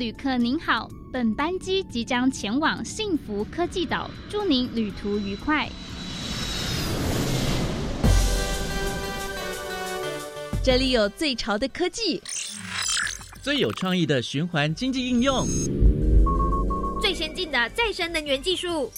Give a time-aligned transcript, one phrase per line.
[0.00, 5.68] 旅客您好，本班机即将前往幸福科技岛，祝您旅途愉快。
[10.64, 12.18] 这里有最潮的科技，
[13.42, 15.46] 最有创意的循环经济应用，
[17.02, 18.90] 最先进的再生能源技术。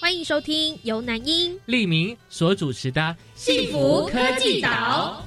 [0.00, 3.00] 欢迎收听由南英、利明所主持的
[3.36, 5.22] 《幸福科技岛》。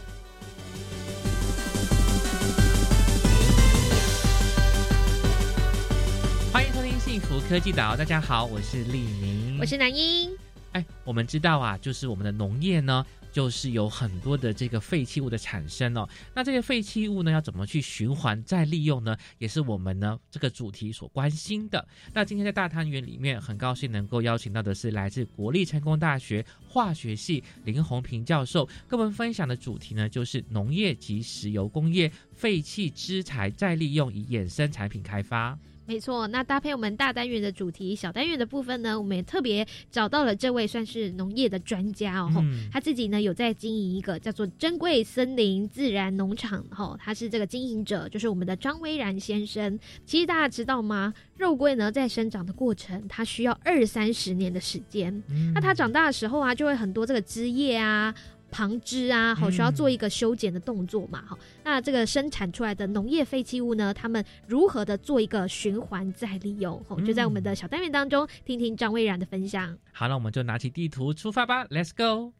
[7.19, 10.31] 幸福科技岛》，大家好，我是利明，我是南英。
[10.71, 13.05] 哎，我们知道啊，就是我们的农业呢。
[13.31, 19.15] 就是有很多的这个废弃物的产生哦，那这些废弃物呢，要怎么去循环再利用呢？
[19.37, 21.87] 也是我们呢这个主题所关心的。
[22.11, 35.57] 那今天在大汤圆里面，很高兴能够邀请到的是来自国立成功大学化学系林宏平教授，跟我们分享的主题呢，就是农业及石油工业废弃资材再利用以衍生产品开发。
[35.89, 49.79] 没错，那搭配我们大单元的主题，小单元的部分呢，我们也特别找到了这位算是农业的专家哦，他自己呢有在经营一个叫做珍贵森林自然农场，哦，他是这个经营者，就是我们的张威然先生。
[50.05, 51.11] 其实大家知道吗？
[51.37, 55.23] 肉桂呢在生长的过程，它需要二三十年的时间，
[55.55, 58.13] 那它长大的时候啊，就会很多这个枝叶啊。
[58.51, 61.37] 旁枝啊，好需要做一个修剪的动作嘛，哈。
[61.63, 66.83] 那这个生产出来的农业废弃物呢，他们如何的做一个循环再利用？
[66.87, 69.77] 哦，就在我们的小单元当中，听听张蔚然的分享。
[69.91, 72.33] 好，那我们就拿起地图出发吧，Let's go！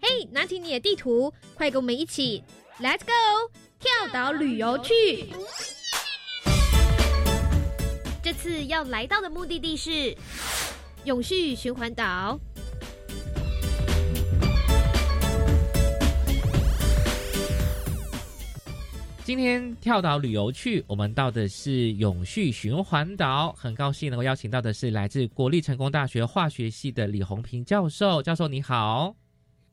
[0.00, 2.42] 嘿，拿起你的地图，快跟我们一起
[2.80, 3.50] ，Let's go！
[3.78, 5.26] 跳岛旅游去。
[8.22, 10.16] 这次要来到的目的地是
[11.04, 12.40] 永续循环岛。
[19.24, 23.54] 今天跳岛旅游去，我们到的是永续循环岛。
[23.56, 28.22] 很高兴能够邀请到的是来自国立成功大学化学系的李红平教授。
[28.22, 29.16] 教授你好。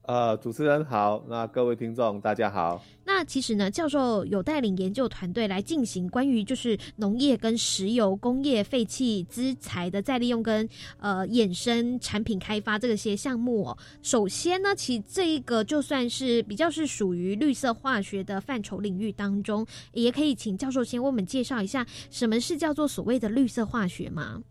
[0.04, 2.84] 呃，主持人好，那各位听众大家好。
[3.06, 10.68] 那其实呢，教授有带领研究团队来进行关于就是农业跟石油工业废弃资材的再利用跟
[11.00, 13.66] 呃衍生产品开发这些项目。
[13.66, 13.78] 哦。
[14.02, 24.42] 首先呢，其这一个就算是比较是属于绿色化学的范畴领域当中，也可以请教授先为我们介绍一下什么是叫做所谓的绿色化学吗？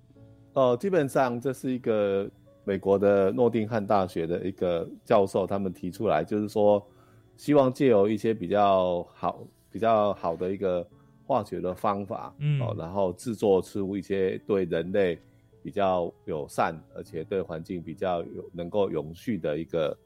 [0.52, 2.30] 哦，基本上这是一个。
[2.64, 6.84] 美国的诺丁汉大学的一个教授，他们提出来，就是说，
[7.36, 10.86] 希望借由一些比较好、比较好的一个
[11.26, 15.18] 化学的方法，嗯，哦，然后制作出一些对人类
[15.62, 19.96] 比较友善，而且对环境比较有能够永续的一个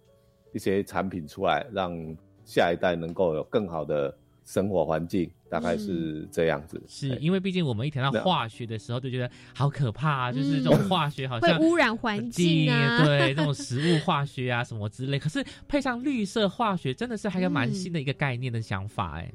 [0.53, 1.97] 一些产品出来，让
[2.45, 4.17] 下一代能够有更好的。
[4.47, 15.17] 生活环境大概是这样子，是因为毕竟我们一谈到化学的时候，就觉得好可怕啊，就是 这种化学好像会污染环境啊，对，这种食物化学啊什么之类。
[15.17, 19.33] 可是配上绿色化学，真的是还有蛮新的一个概念的想法，哎，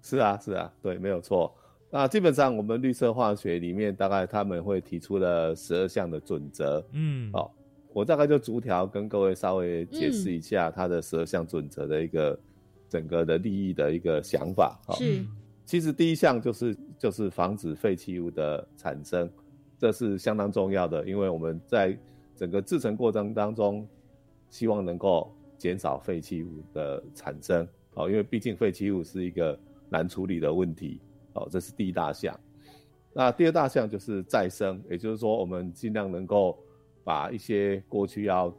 [0.00, 1.54] 是啊，是啊，对，没有错。
[1.90, 7.54] 那基本上我们绿色化学里面，大概他们会提出了十二项的准则，嗯，好，
[7.92, 12.38] 我大概就逐条跟各位稍微解释一下它的十二项准则的一个。
[12.88, 15.24] 整个的利益的一个想法哈是，
[15.64, 19.28] 其实第一项就是就是防止废弃物的产生，
[19.78, 21.98] 这是相当重要的，因为我们在
[22.34, 23.86] 整个制成过程当中，
[24.50, 29.58] 希望能够减少废弃物的产生，哦，因为毕竟废弃物是一个
[29.88, 31.00] 难处理的问题，
[31.32, 32.38] 哦，这是第一大项。
[33.12, 36.58] 那第二大项就是再生，也就是说，我们尽量能够
[37.02, 38.54] 把一些过去要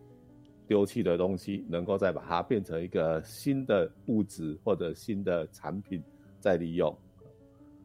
[0.67, 6.03] 丢弃的东西，能够再把它变成一个新的物质或者新的产品
[6.39, 6.95] 再利用。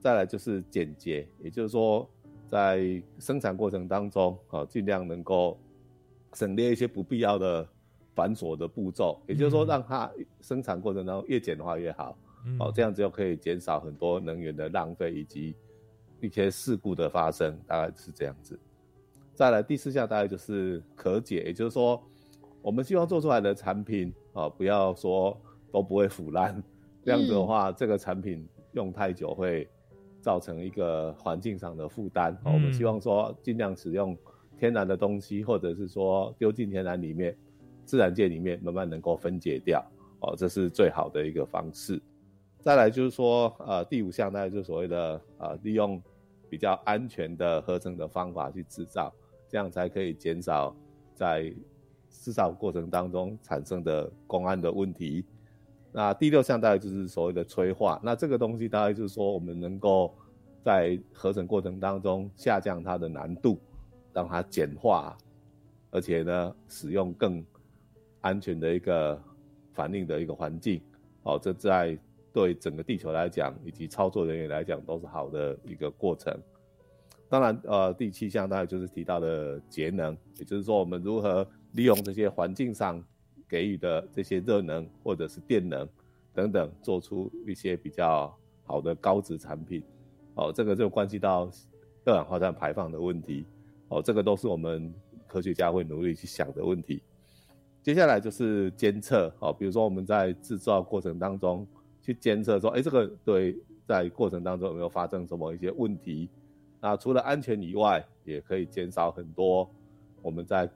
[0.00, 2.08] 再来就是简洁，也就是说，
[2.48, 5.56] 在生产过程当中啊，尽量能够
[6.34, 7.64] 省略一些不必要的
[8.16, 9.22] 繁琐的步骤。
[9.28, 10.10] 也就是说，让它
[10.40, 12.18] 生产过程当中越简化越好。
[12.58, 15.54] 哦，这样子就可以减少很多能源的浪费以及
[16.20, 18.58] 一些事故的发生，大概是这样子。
[19.34, 22.02] 再来第四项大概就是可解，也就是说。
[22.62, 25.36] 我们希望做出来的产品啊，不要说
[25.72, 26.62] 都不会腐烂，
[27.04, 29.68] 这样子的话，这个产品用太久会
[30.20, 32.36] 造成一个环境上的负担。
[32.44, 34.16] 我们希望说尽量使用
[34.56, 37.36] 天然的东西，或者是说丢进天然里面，
[37.84, 39.84] 自然界里面慢慢能够分解掉，
[40.20, 42.00] 哦，这是最好的一个方式。
[42.60, 46.00] 再来就是说，呃，第五项大概就是所谓的呃，利用
[46.48, 49.12] 比较安全的合成的方法去制造，
[49.48, 50.72] 这样才可以减少
[51.12, 51.52] 在
[52.12, 55.24] 制造过程当中产生的公安的问题，
[55.90, 60.14] 那第六项大概就是所谓的催化，那这个东西大概就是说我们能够
[60.62, 63.58] 在合成过程当中下降它的难度，
[64.12, 65.16] 让它简化，
[65.90, 67.44] 而且呢使用更
[68.20, 69.20] 安全的一个
[69.72, 70.80] 反应的一个环境。
[71.24, 71.98] 哦，这在
[72.32, 76.32] 对整个地球来讲，以及操作人员来讲，都是好的一个过程。
[77.28, 83.02] 当然，呃，第七项大概就是提到的节能，也就是说，我们如何利用这些环境上
[83.48, 85.88] 给予的这些热能或者是电能
[86.34, 88.34] 等等，做出一些比较
[88.64, 89.82] 好的高值产品。
[90.34, 91.50] 哦，这个就关系到
[92.06, 93.44] 二氧化碳排放的问题。
[93.88, 94.92] 哦，这个都是我们
[95.26, 97.02] 科学家会努力去想的问题。
[97.82, 101.66] 接下来就是监测，哦，比如说我们在制造过程当中
[102.00, 103.54] 去监测说，哎，这个对
[103.86, 106.30] 在过程当中有没有发生什么一些问题？
[106.80, 109.68] 那除了安全以外，也可以减少很多
[110.22, 110.68] 我们在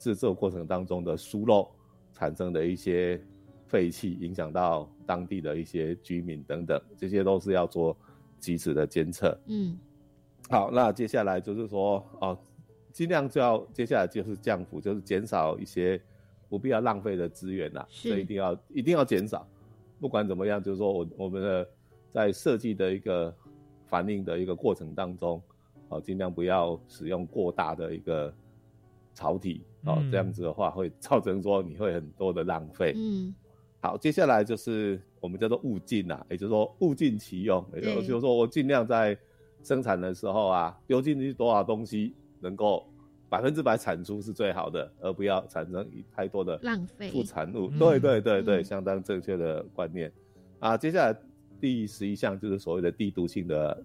[0.00, 1.70] 制作过程当中的疏漏
[2.12, 3.22] 产生的一些
[3.68, 7.96] 废气，影响到当地的一些居民等等，这些都是要做
[8.40, 9.38] 及时的监测。
[9.46, 9.78] 嗯，
[10.48, 12.36] 好，那接下来就是说，哦，
[12.90, 16.02] 尽量就要接下来就是降幅，就是减少一些
[16.48, 19.46] 不必要浪费的资源啦，所以一定要一定要减少。
[20.00, 21.68] 不管怎么样，就是说我我们的
[22.10, 23.32] 在设计的一个。
[23.90, 25.42] 反应的一个过程当中，
[25.88, 28.32] 哦，尽量不要使用过大的一个
[29.12, 32.92] 槽体，哦，这样子的话会造成说你会很多的浪费。
[32.96, 33.34] 嗯，
[33.80, 39.16] 好，接下来就是我们叫做物尽啊，也就是说物尽其用，也就是说我尽量在
[39.62, 42.86] 生产的时候啊，丢进去多少东西能够
[43.28, 47.68] 百分之百产出是最好的，而不要产生太多的浪费副产物。
[47.78, 50.12] 对对对对，相当正确的观念
[50.58, 51.16] 啊，接下来。
[51.62, 53.84] 第十一项就是所谓的低毒性的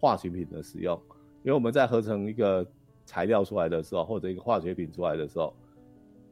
[0.00, 1.00] 化学品的使用，
[1.44, 2.66] 因为我们在合成一个
[3.04, 5.54] 材料出来的时候，或者一个化学品出来的时候，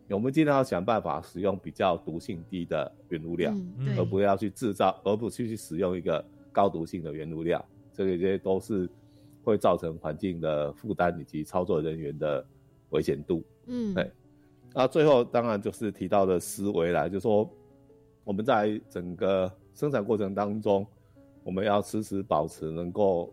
[0.08, 3.54] 我们尽量要想办法使用比较毒性低的原物料，
[3.96, 8.88] 而不要去制造，而不去去使用一个高毒性的原物料，这个这些都是
[9.42, 12.44] 会造成环境的负担以及操作人员的
[12.90, 13.42] 危险度。
[13.66, 14.10] 嗯，对。
[14.74, 17.48] 那最后当然就是提到的思维啦，就说
[18.24, 19.50] 我们在整个。
[19.72, 20.84] 生产过程当中，
[21.42, 23.32] 我们要时时保持能够，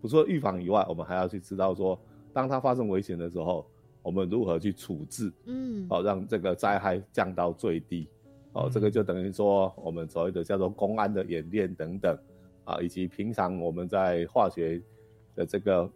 [0.00, 1.96] 不说预防以外，我们还要去知道说，
[2.34, 3.64] 当它发生危险的时候，
[4.02, 8.06] 我们如何去处置，嗯，好让这个灾害降到最低，
[8.52, 12.18] 哦，这个就等于说我们所谓的叫做公安的演练等等，
[12.64, 14.82] 啊，以及平常我们在化学
[15.34, 15.88] 的这个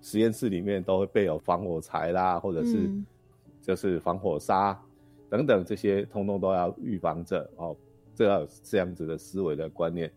[0.00, 2.88] 实验室里面都会备有防火柴啦，或者是
[3.60, 4.80] 就是防火沙
[5.28, 7.76] 等等这些，通通都要预防着哦。
[8.14, 10.12] 这要这样子的思维的观念，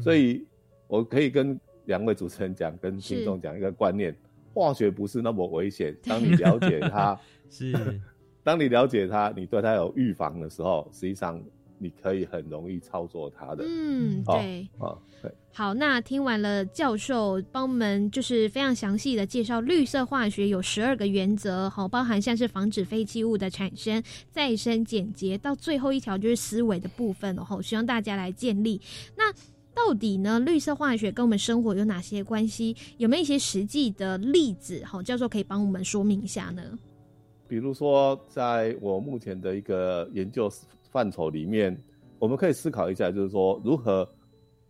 [0.00, 0.46] 所以
[0.86, 4.16] 我可以跟两位主持人讲，跟听众讲一个观念：
[4.52, 5.96] 化学不是那么危险。
[6.02, 7.18] 当你了解它，
[7.50, 8.00] 是
[8.44, 11.42] 当你了解它，你对它有预防的时候，实际上。
[11.82, 14.92] 你可以很容易操作它的，嗯，对，啊，
[15.22, 28.78] 对，好，那听完了教授帮我们就是非常详细的介绍绿色化学有十二个原则，好，包含像是防止废弃物的产生、再生、简洁，到最后一条就是思维的部分哦，好，希望大家来建立。
[29.16, 29.32] 那
[29.74, 32.76] 到底呢，绿色化学跟我们生活有哪些关系？
[32.98, 34.82] 有没有一些实际的例子？
[34.84, 36.62] 好，教授可以帮我们说明一下呢？
[37.48, 40.50] 比如说，在我目前的一个研究。
[40.92, 41.80] 范畴里面，
[42.18, 44.04] 我们可以思考一下，就是说如何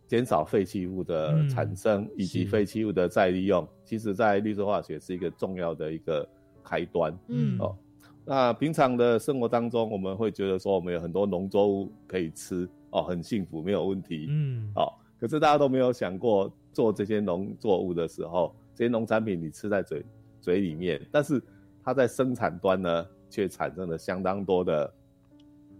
[0.05, 3.67] 减少废弃物的产生以及废弃物的再利用。
[3.83, 6.23] 其实，在绿色化学是一个重要的一个
[6.63, 7.11] 开端。
[7.27, 7.75] 嗯，哦，
[8.23, 14.27] 那平常的生活当中，我们会觉得说我们有很多农作物可以吃，哦，很幸福，没有问题。
[14.29, 20.05] 嗯，哦，可是大家都没有想过，做这些农作物的时候，这些农产品你吃在嘴
[20.39, 21.41] 嘴里面，但是
[21.83, 24.93] 它在生产端呢，却产生了相当多的。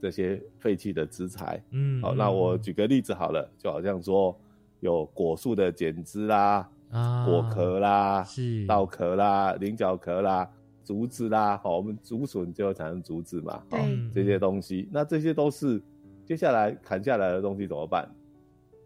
[0.02, 4.36] 这些废弃的资材，嗯，好，那我举个例子好了，就好像说
[4.80, 10.50] 有果树的剪枝啦，啊，果壳啦，是稻壳啦，菱角壳啦，
[10.84, 13.80] 竹子啦，好，我们竹笋就会产生竹子嘛，对，
[14.12, 15.80] 这些东西，那这些都是
[16.26, 18.10] 接下来砍下来的东西怎么办？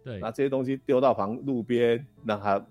[0.04, 2.64] 对，那这些东西丢到旁路边，让它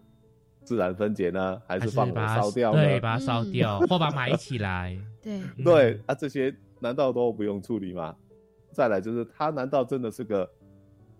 [0.62, 2.72] 自然分解呢，还是放火烧掉？
[2.72, 4.96] 对，把它烧掉，或把它埋起来。
[5.22, 8.14] 对，对，啊，这些难道都不用处理吗？
[8.70, 10.48] 再来就是，它难道真的是个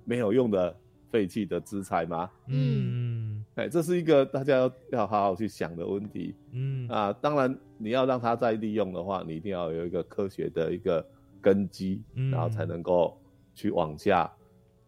[0.04, 0.74] 没有用的
[1.10, 2.30] 废弃的资材吗？
[2.46, 6.34] 嗯，哎，这是一个大家要要好好去想的问题。
[6.52, 11.04] 嗯啊，当然你要让它再利用的话，你一定要有一个科学的一个
[11.40, 13.16] 根基，然后才能够
[13.54, 14.30] 去往下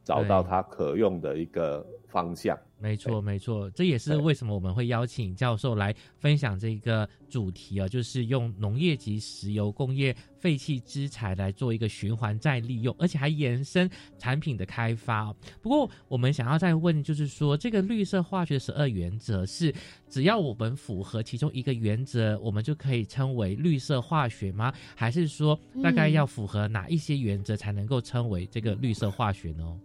[0.04, 2.58] 找到它可用的一个方向。
[2.86, 15.32] 没错，没错，这也是为什么我们会邀请教授来分享这个主题啊，就是用农业及石油工业废弃资材来做一个循环再利用，而且还延伸产品的开发。
[15.60, 19.74] 不过，我们想要再问，就是说，这个绿色化学十二原则是
[20.08, 24.72] 只要我们符合其中一个原则，我们就可以称为绿色化学吗？
[24.94, 29.76] 还是说，大概要符合哪一些原则才能够称为这个绿色化学呢？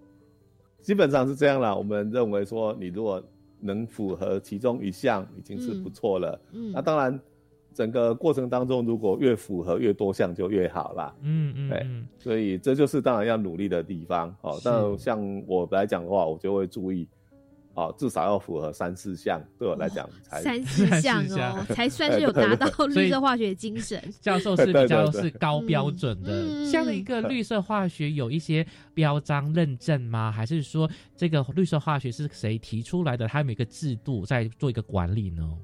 [0.81, 3.23] 基本上是这样啦，我们认为说，你如果
[3.59, 6.39] 能符合其中一项，已经是不错了。
[6.51, 7.19] 嗯，那当然，
[7.73, 11.15] 整个过程当中，如果越符合越多项就越好啦。
[11.21, 14.35] 嗯嗯，对，所以这就是当然要努力的地方。
[14.41, 17.07] 哦，但像我来讲的话，我就会注意。
[17.73, 24.01] 哦，至少要符合三四项，对我来讲才三四项哦， 才算是有达到绿色化学精神。
[24.19, 26.31] 教授是比较是高标准的，
[26.69, 30.31] 这样的一个绿色化学有一些标章认证吗？
[30.31, 33.27] 还是说这个绿色化学是谁提出来的？
[33.27, 35.57] 它有一个制度在做一个管理呢？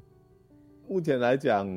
[0.88, 1.68] 目前来讲，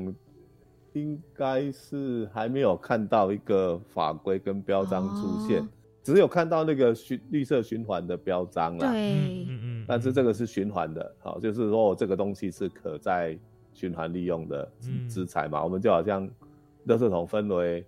[0.92, 5.66] 应该是还没有看到一个法规跟标章出现。
[6.02, 13.36] 只有看到那个循绿色循环的标章了，对，嗯嗯，但是这个是循环的，好，就是说这个东西是可再
[13.74, 14.70] 循环利用的
[15.08, 16.28] 资材嘛，我们就好像，
[16.86, 17.84] 垃圾桶分为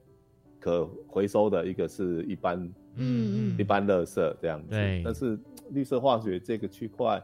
[0.58, 2.58] 可回收的一个是一般，
[2.96, 5.38] 嗯嗯，一般垃圾这样子，对，但是
[5.70, 7.22] 绿色化学这个区块。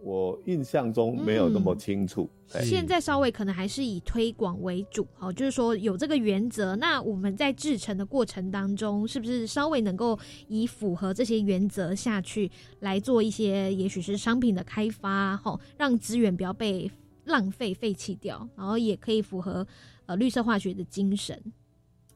[0.00, 6.76] 我印象中没有那么清楚，现在稍微可能还是以推广为主，好，就是说有这个原则。
[6.76, 12.50] 那我们在制成的过程当中，是不是稍微能够以符合这些原则下去
[12.80, 16.88] 来做一些，也许是商品的开发，哈，让资源不要被
[17.24, 19.66] 浪费废弃掉，然后也可以符合
[20.06, 21.36] 呃绿色化学的精神。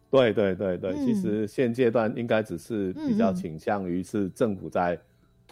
[0.08, 4.98] 对对对对，其实现阶段应该只是比较倾向于是政府在。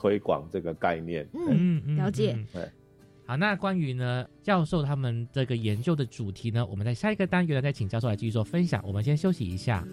[0.01, 2.35] 推广这个概念，嗯嗯，了解。
[2.55, 2.67] 对，
[3.27, 8.83] 好，那关于呢教授他们这个研究的主题呢，我们在下一个单元呢再请教授来继续做分享。
[8.87, 9.87] 我们先休息一下。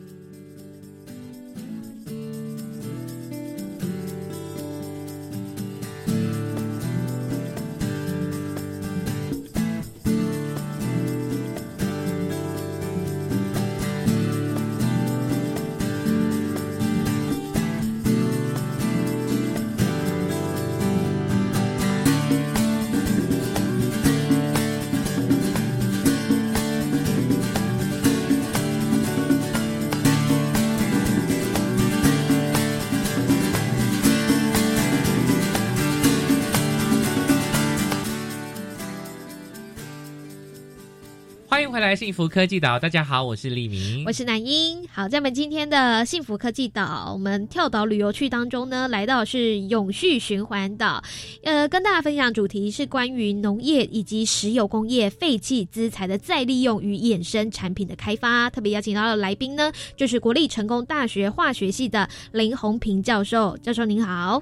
[41.67, 42.79] 迎回来，幸福科技岛。
[42.79, 44.87] 大家好，我是李明，我是南英。
[44.87, 51.03] 好，在我们今天的幸福科技岛，我们跳岛旅游区当中呢，来到是永续循环岛。
[51.43, 58.49] 呃，跟大家分享主题是关于农业以及石油工业废弃资材的再利用与衍生产品的开发。
[58.49, 63.57] 特别邀请到的来宾呢，就是国立成功大学化学系的林宏平教授。
[63.57, 64.41] 教授您好。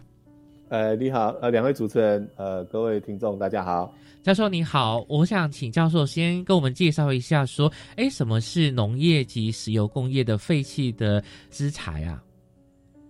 [0.69, 3.93] 呃，你好，呃，两位主持人，呃，各位听众，大家好。
[4.23, 12.23] 教授你好，我想请教授先跟我们介绍一下，说，哎，什么是农业及石油工业的废弃的资材啊？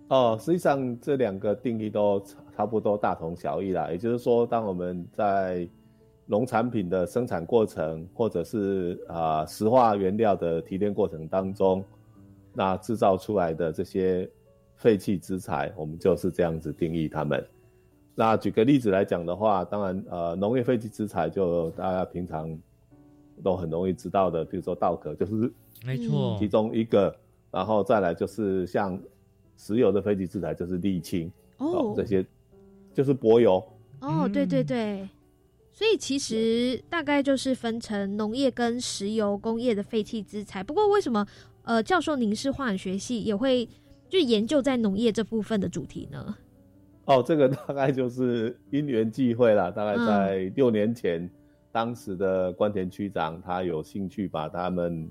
[0.08, 2.22] 哦，实际上这两个定义都
[2.54, 3.90] 差不多大同小异啦。
[3.90, 5.66] 也就是说，当我们在
[6.26, 11.82] 农产品的生产过程，或者是啊石化原料的提炼过程当中，
[12.52, 14.28] 那制造出来的这些
[14.76, 17.44] 废弃资材，我们就是这样子定义它们。
[18.14, 22.58] 那举个例子来讲的话，当然，呃，农业废弃资材就大家平常
[23.42, 25.52] 都很容易知道的，比如说稻壳，就是
[25.84, 27.14] 没错，其中一个，
[27.50, 28.98] 然后再来就是像
[29.58, 32.24] 石油的废弃资材，就是沥青哦，这些
[32.94, 33.62] 就是柏油。
[34.00, 35.08] 哦，对对对，
[35.70, 40.62] 所以其实大概就是分成农业跟石油工业的废弃资材。
[40.62, 41.26] 不过为什么
[41.64, 43.68] 呃，教授您是化学系，也会
[44.08, 46.36] 就研究在农业这部分的主题呢？
[47.06, 49.70] 哦，这个大概就是因缘际会了。
[49.70, 51.28] 大概在六年前，
[51.70, 55.08] 当时的关田区长他有兴趣把他们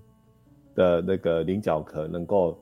[0.76, 2.62] 的那个菱角壳能够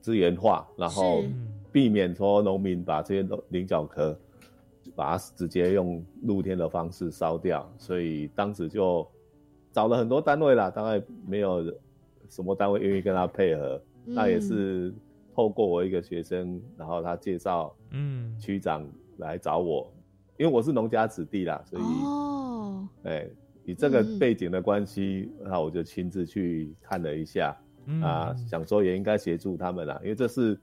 [0.00, 1.22] 资源化，然后
[1.70, 4.14] 避免说农民把这些菱角壳
[4.94, 7.66] 把它直接用露天的方式烧掉。
[7.78, 9.06] 所以当时就
[9.70, 11.64] 找了很多单位啦，大概没有
[12.28, 13.80] 什么单位愿意跟他配合。
[14.04, 14.92] 那也是。
[15.34, 18.86] 透过我一个学生，然后他介绍，嗯，区长
[19.16, 19.90] 来找我，
[20.38, 23.26] 因为我是农家子弟啦，所以哦，哎，
[23.64, 27.56] 以这个背景的关系，那我就亲自去看了一下，
[28.02, 30.58] 啊，想说也应该协助他们啦，因为这是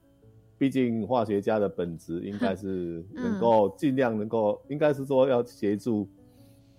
[0.57, 6.07] 毕竟化学家的本质应该是能够尽量能够，应该是说要协助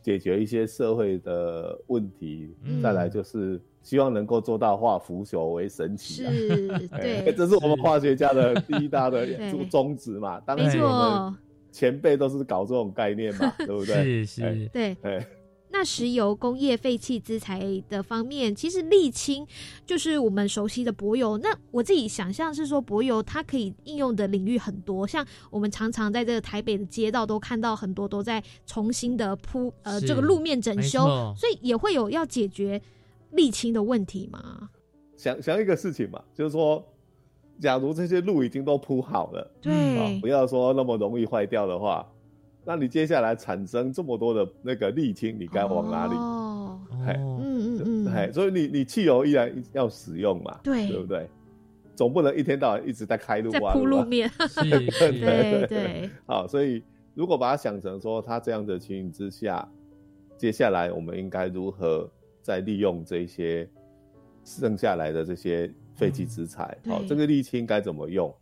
[0.01, 6.25] 解决一些社会的问题，再来就是希望能够做到化腐朽为神奇。
[6.25, 6.69] 是，
[7.01, 9.27] 对，这是我们化学家的第一大的
[9.71, 10.41] 宗旨嘛。
[10.41, 11.37] 当然，我们
[11.73, 14.25] 前辈都是搞这种概念嘛， 对不对？
[14.25, 14.97] 是是，对。
[15.73, 19.47] 那石油工业废弃资材的方面，其实沥青
[19.87, 21.39] 就是我们熟悉的柏油。
[21.39, 31.07] 那我自己想象是说，柏油它可以应用的领域很多，像我们常常在这个台北的街道都看到很多都在重新的铺呃这个路面整修，
[31.37, 32.83] 所以也会有要解决
[33.33, 34.69] 沥青的问题吗？
[35.17, 36.85] 想想一个事情嘛，就是说，
[37.61, 42.07] 假如这些路已经都铺好了，对，不要说那么容易坏掉的话。
[42.65, 46.15] 那你接下来产生这么多的那个沥青，你该往哪里？
[46.15, 51.29] 哦，嗯嗯嗯，嘿，所以你你汽油依然要使用嘛，对对不对？
[51.97, 56.11] 总不能一天到晚一直在开路在铺路面， 对对对。
[56.27, 56.83] 好，所以
[57.15, 59.67] 如果把它想成说，它这样的情形之下，
[60.37, 62.11] 接下来我们应该如何
[62.51, 63.69] 再利用这些
[64.43, 66.77] 剩下来的这些废弃资材？
[66.89, 68.35] 好，这个沥青该怎么用？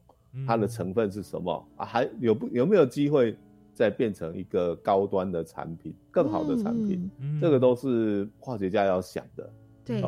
[0.47, 1.69] 它的成分是什么？
[1.77, 3.37] 啊，还有不有没有机会？
[3.75, 7.09] 再变成一个高端的产品，更好的产品，
[7.41, 9.53] 这个都是化学家要想的。
[9.85, 10.03] 对，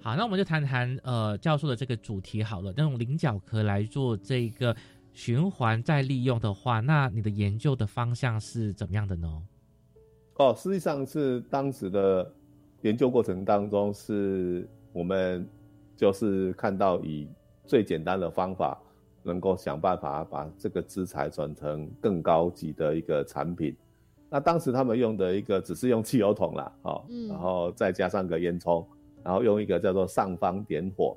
[0.00, 2.72] 好，那我们就谈谈呃教授的这个主题好了。
[2.76, 4.74] 那种菱角壳来做这个
[5.12, 9.28] 循环再利用的话，那你的研究的方向是怎么样的呢？
[10.38, 12.34] 哦，实际上是当时的
[12.82, 15.44] 研究过程当中，是我们
[15.96, 17.28] 就是看到以
[17.64, 18.80] 最简单的方法。
[19.24, 23.72] 能够想办法把这个资材转成更高级的一个产品。
[24.28, 28.84] 那当时他们用的一个只是用汽油桶啦，哦，然后再加上个烟囱，
[29.22, 31.16] 然后用一个叫做上方点火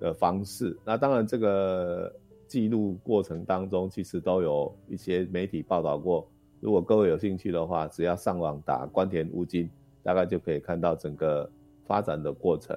[0.00, 0.74] 的方式。
[0.82, 2.10] 那当然这个
[2.46, 6.26] 记录过程当中，其实都有一些媒体报道过。
[6.60, 9.68] 如果各位有兴趣的话，只要上网打关田乌金，
[10.06, 11.50] 大概就可以看到整个
[11.84, 12.74] 发展的过程。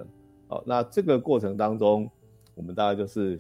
[0.50, 2.10] 哦，那这个过程当中，
[2.56, 3.40] 我们大概就是。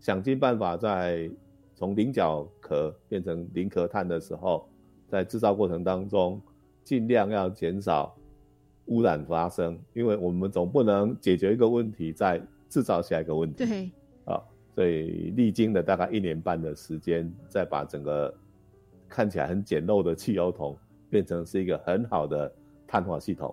[0.00, 1.30] 想尽办法在
[1.74, 4.68] 从菱角壳变成菱壳碳的时候，
[5.08, 6.38] 在制造过程当中，
[6.82, 8.14] 尽量要减少
[8.84, 13.64] 污染发生，因为我们总不能解决一个问题再制造下一个问题。
[13.64, 13.90] 对，
[14.26, 14.38] 啊，
[14.74, 18.34] 所以历经了大概一年半的时间，再把整个
[19.08, 20.76] 看起来很简陋的汽油桶
[21.08, 22.52] 变成是一个很好的
[22.94, 23.52] 碳化系统。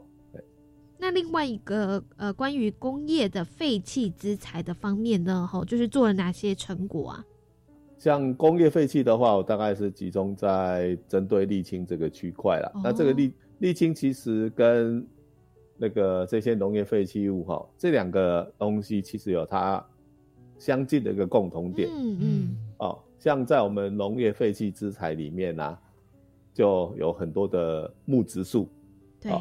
[0.99, 7.25] 那另外一个呃，关于工业的废弃资材的方面呢，吼，就是做了哪些成果啊？
[7.97, 12.71] 像工业废弃的话，我大概是集中在针对沥青这个区块了。
[12.83, 15.03] 那这个沥沥青其实跟
[15.75, 19.83] 那个这些农业废弃物哈，这两个东西其实有它
[20.59, 21.89] 相近的一个共同点。
[21.91, 22.57] 嗯嗯。
[22.77, 25.77] 哦，像在我们农业废弃资材里面呢，
[26.53, 28.69] 就有很多的木质素。
[29.21, 29.31] 对。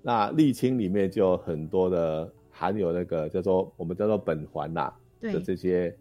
[0.00, 5.94] 那沥青里面就很多的含有那个叫做我们叫做苯环呐的这些，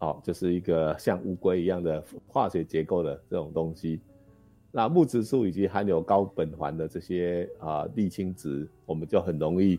[0.00, 4.00] 哦，就是一个像乌龟一样的化学结构的这种东西。
[4.72, 9.78] 那木质素以及含有高苯环的这些啊沥青质，我们就很容易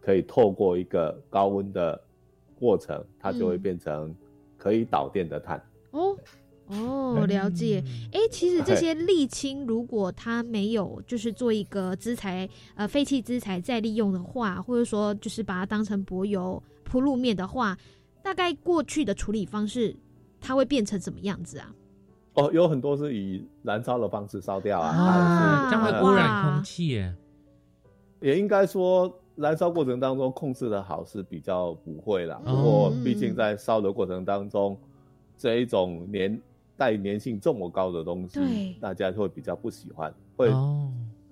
[0.00, 2.00] 可以透过一个高温的
[2.58, 4.14] 过程，它就会变成
[4.56, 5.62] 可以导电的碳。
[5.90, 6.16] 哦。
[6.68, 7.84] 哦，了解。
[8.12, 17.76] 哎，其实这些沥青，如果它没有就是做一个资材，呃，废弃资材再利用的话，或者说就是把它当成柏油铺路面的话，
[18.22, 19.94] 大概过去的处理方式，
[20.40, 21.74] 它会变成什么样子啊？
[22.34, 27.14] 哦，有很多是以燃烧的方式烧掉啊，这样会污染空气耶。
[28.20, 32.40] 也应该说，燃烧过程当中控制的好是比较不会啦。
[32.42, 34.78] 不过，毕竟在烧的过程当中，
[35.36, 36.40] 这一种年。
[36.76, 40.50] 带粘性这么高的东西，大家会比较不喜欢，会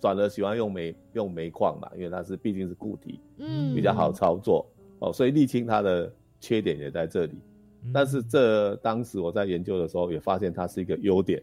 [0.00, 4.66] 转而喜欢用煤用煤矿嘛，因为它是毕竟是固体，嗯，比较好操作
[5.00, 5.12] 哦。
[5.12, 7.38] 所以沥青它的缺点也在这里，
[7.92, 11.42] 但是这当时我在研究的时候也发现它是一个优点。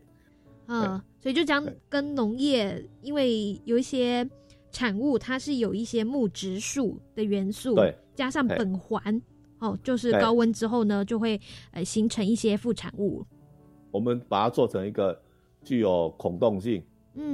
[0.68, 4.28] 嗯，所以就将跟农业，因为有一些
[4.72, 9.22] 产物它是有一些木质素的元素，对，加上苯环，
[9.60, 11.40] 哦，就是高温之后呢，就会
[11.72, 13.26] 呃形成一些副产物。
[13.92, 15.18] 我们把它做成一个
[15.64, 16.84] 具有孔洞性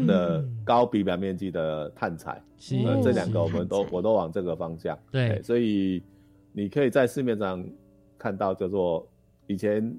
[0.07, 2.41] 的高比表面积的碳材，
[2.85, 4.97] 呃，这两个我们都我都往这个方向。
[5.11, 6.01] 对，所以
[6.51, 7.65] 你可以在市面上
[8.17, 9.05] 看到叫做
[9.45, 9.93] 以前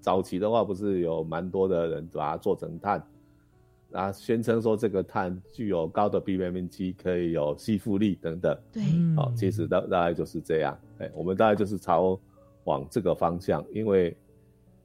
[0.00, 3.02] 早期的话，不是有蛮多的人把它做成碳，
[3.92, 8.56] 啊，宣称说这个碳具有高的比表面积，可以有吸附力等等。
[8.70, 8.82] 对，
[9.16, 10.78] 好，其实大大概就是这样。
[10.98, 12.20] 哎，我们大概就是朝
[12.64, 14.16] 往这个方向，因为。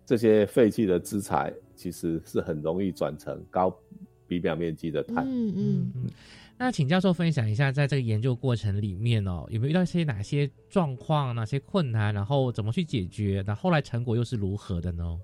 [0.07, 3.77] 这些废弃的资材其实是很容易转成高
[4.25, 5.25] 比表面积的碳。
[5.27, 6.09] 嗯嗯嗯。
[6.57, 13.43] 那请教授分享一下，在这个研究过程里面哦，有没有遇到一些哪些状况、哪些困难，然后怎么去解决？
[13.45, 15.19] 那后来成果又是如何的呢？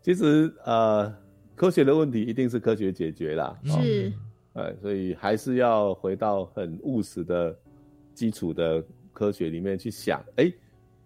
[0.00, 1.14] 其实呃，
[1.54, 4.10] 科学的问题一定是科学解决啦，是，
[4.54, 7.54] 呃，所以还是要回到很务实的
[8.14, 10.50] 基础的科学里面去想，哎，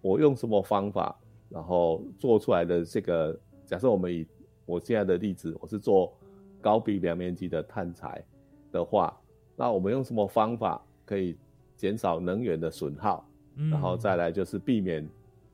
[0.01, 1.15] 我用什么方法，
[1.53, 4.25] 然后做出来的这个，假设我们以
[4.65, 6.11] 我现在的例子，我是做
[6.59, 8.23] 高比表面积的碳材
[8.71, 9.15] 的话。
[9.55, 11.37] 那我们用什么方法可以
[11.77, 13.23] 减少能源的损耗？
[13.69, 15.07] 然后再来就是避免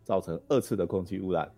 [0.05, 1.51] 造成二次的空气污染，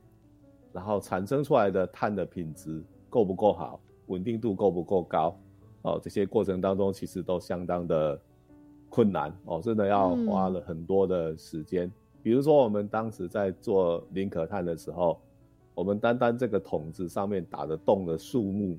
[0.73, 5.37] 然后产生出来的碳的品质够不够好，稳定度够不够高？
[5.83, 8.19] 哦，这些过程当中其实都相当的
[8.89, 11.91] 困难哦，真的要花了很多的时间。
[12.23, 15.19] 比如说我们当时在做磷可碳的时候，
[15.73, 18.77] 我们单单这个桶子上面打的洞的数目。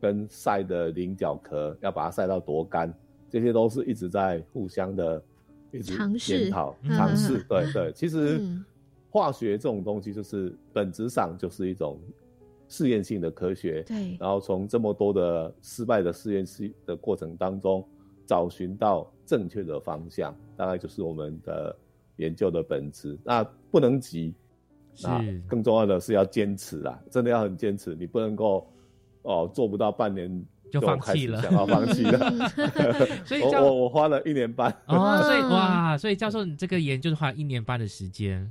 [0.00, 2.94] 跟晒的菱角壳要把它晒到多干，
[3.28, 5.20] 这些都是一直在互相的
[5.72, 7.44] 一直检讨尝试。
[7.48, 8.40] 对对，其实
[9.10, 11.98] 化学这种东西就是本质上就是一种
[12.68, 13.82] 试验性的科学。
[13.82, 17.84] 对，然后从这么多的失败的试验室的过程当中，
[18.24, 21.76] 找寻到正确的方向，大概就是我们的
[22.18, 23.18] 研究的本质。
[23.24, 24.34] 那不能急，
[25.02, 26.96] 那更重要的是要坚持啊！
[27.10, 28.70] 真的要很坚持，你不能够。
[29.22, 32.18] 哦，做不到半年就放弃了，想要放弃了。
[33.26, 38.50] 所以我我花了一年半哦，所以 哇，所以教授你这个研究花一年半的时间，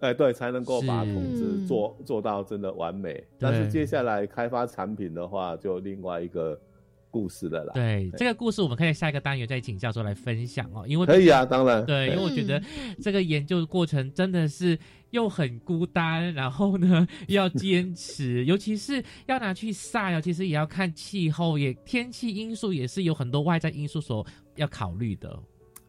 [0.00, 3.22] 哎，对，才能够把桶子做做到真的完美。
[3.38, 6.58] 但是接下来开发产品的话，就另外一个。
[7.12, 10.84] 故事的啦，对这个故事，我们可以下一个单元再请教授来分享哦。
[10.88, 12.60] 因为可以啊，当然，对，因为我觉得
[13.02, 14.76] 这个研究的过程真的是
[15.10, 25.38] 又很孤单，然后呢 要坚持， 尤其是要拿去晒，其实也要看气候，也天气因素也是有很多外在因素所要考虑的。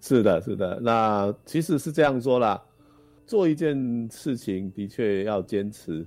[0.01, 2.61] 是的，是的，那其实是这样说啦，
[3.25, 6.05] 做一件事情的确要坚持，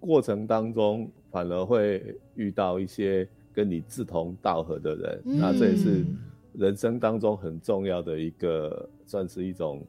[0.00, 2.02] 过程当中反而会
[2.34, 3.28] 遇到一些。
[3.52, 6.04] 跟你志同道合的人，那这也是
[6.52, 9.86] 人生当中很重要的一个，算是一种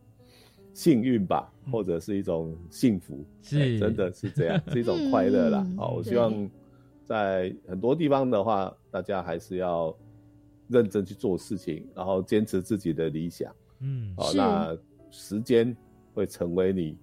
[0.73, 5.65] 幸运吧，或者是一种幸福，是真的是这样，是一种快乐啦。
[5.77, 6.49] 好，我希望
[7.05, 9.95] 在很多地方的话，大家还是要
[10.67, 13.53] 认真去做事情，然后坚持自己的理想。
[13.79, 14.77] 嗯，好，那
[15.09, 15.75] 时间
[16.13, 16.97] 会成为你。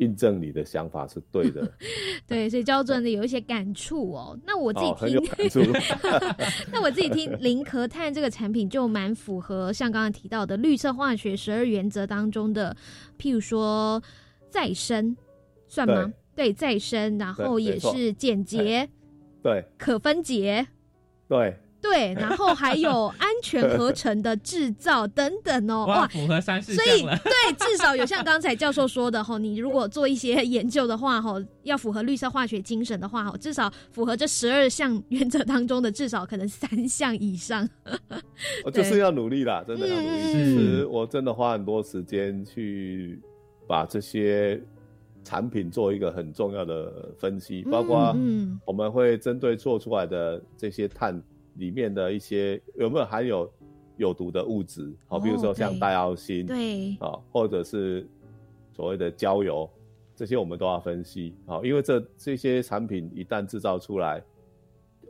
[0.00, 1.72] 印证你的想法是对的，
[2.26, 4.38] 对，所以教真的有一些感触哦。
[4.44, 5.72] 那我自己听，
[6.72, 12.76] 那我自己听零壳碳这个产品就蛮符合像刚刚提到的绿色化学十二原则当中的，
[13.18, 14.02] 譬如说
[14.48, 15.16] 再生，
[15.68, 16.12] 算吗？
[16.34, 18.88] 对，再生，然后也是简洁，
[19.42, 20.66] 对，可分解，
[21.28, 21.56] 对。
[21.82, 37.68] 对，然后还有安全合成的制造等等哦， 哇，符合三四所以对，至少有像刚才教授说的哈，你如果做一些 研究的话哈，要符合绿色化学精神的话哈，至少符合这十二项 原则当中的至少可能三项以上。
[38.64, 40.32] 我就是要努力啦，真的要努力。
[40.32, 43.18] 其实我真的花很多时间去
[43.66, 44.60] 把这些
[45.24, 48.14] 产品做一个很重要的分析，包括
[48.66, 51.22] 我们会针对做出来的这些碳。
[51.60, 53.52] 里面的一些有没有含有
[53.98, 54.90] 有毒的物质？
[55.06, 58.08] 好，比如说像戴奥辛，对，啊，或者是
[58.72, 59.68] 所谓的焦油，
[60.16, 61.34] 这些我们都要分析。
[61.46, 64.22] 好，因为这这些产品一旦制造出来，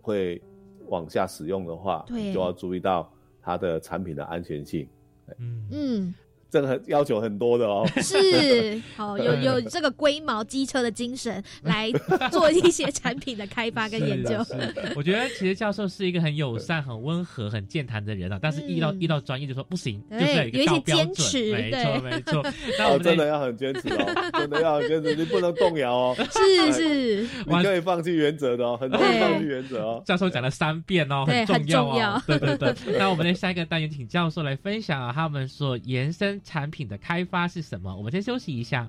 [0.03, 0.43] 会
[0.89, 3.09] 往下使用的话，对，就要注意到
[3.41, 4.89] 它的产品的安全性。
[5.39, 6.15] 嗯嗯。
[6.51, 11.91] 这个要求很多的哦，是好有 有这个龟毛机车的精神来
[12.31, 14.45] 做一些产品的开发跟研究。
[14.97, 22.45] 我觉得其实教授是一个很友善、很温和、很健谈的人啊，但是遇到遇到专业就说不行，就是有一些坚持，没错没错。
[22.79, 26.17] 那我真的要很坚持哦， 真的要很坚持，你不能动摇哦。
[26.33, 30.03] 是是，你可以放弃原则的哦，很多人放弃原则哦。
[30.05, 32.23] 教授讲了三遍哦，很重要哦。
[32.27, 32.75] 对对对。
[32.99, 36.40] 那我们的下一个单元，请教授来分享啊，他们所延伸。
[36.43, 37.95] 产品的开发是什么？
[37.95, 38.89] 我们先休息一下。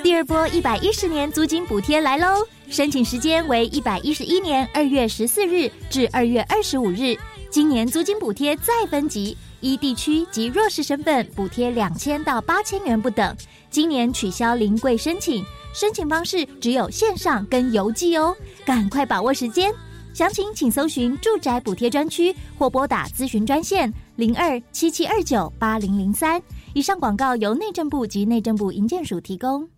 [0.00, 2.46] 第二波一百一十年租金补贴来喽！
[2.70, 7.14] 申请时间为一百一十一年二月十四日至二月二十五日。
[7.50, 13.36] 今年租金补贴再分级，依地区及弱势身份补贴两千到八千元不等。
[13.68, 19.70] 今年取消临柜申请，申请方式只有线上跟邮寄哦，赶快把握时间。
[20.14, 26.40] 详情请搜寻住宅补贴专区或拨打咨询专线零二七七二九八零零三。
[26.72, 29.68] 以上广告由内政部及内政部营建署提供。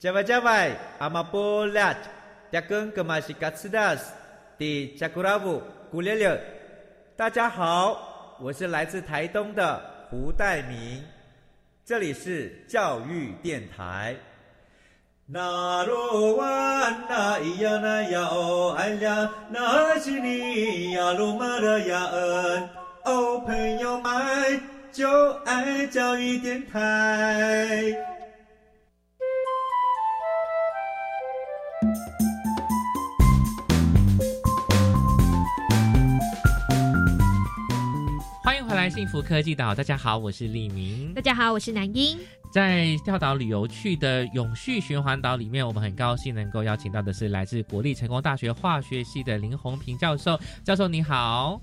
[0.00, 1.92] 加外加外，阿玛波拉，
[2.52, 4.12] 扎根格玛西卡斯达斯，
[4.56, 6.40] 的加古拉布古列列。
[7.16, 11.02] 大家好，我是来自台东的胡代明，
[11.84, 14.14] 这里是教育电台。
[15.26, 22.68] 那罗哇那咿呀那呀哦哎呀，那是你呀鲁玛的呀恩，
[23.02, 24.60] 哦朋友们
[24.92, 27.96] 就爱教育电台。
[38.88, 39.74] 幸福科技岛。
[39.74, 41.12] 大家好，我是李明。
[41.12, 42.18] 大家好，我是南英。
[42.50, 50.38] 在跳岛旅游去的永续循环岛里面，我们很高兴能够邀请到的是来自国立成功大学化学系的林宏平教授。
[50.64, 51.60] 教授你好。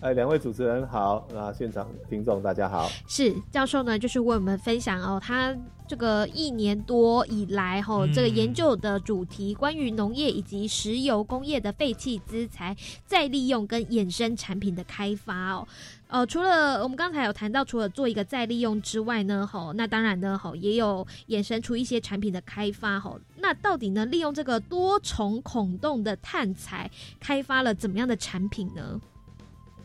[0.00, 2.88] 哎，两位主持人好，那现场听众大家好。
[3.06, 5.54] 是教授呢，就是为我们分享哦，他
[5.86, 15.68] 这个一年多以来哈，这个研究的主题关于农业以及石油工业的废弃资材再利用跟衍生产品的开发哦。
[16.08, 23.20] 呃，除了我们刚才有谈到，除了做一个再利用之外呢，吼，那当然呢，吼，也有衍生出一些产品的开发，吼。
[23.36, 28.98] 那到底呢，利用这个多重孔洞的碳材，开发了怎么样的产品呢？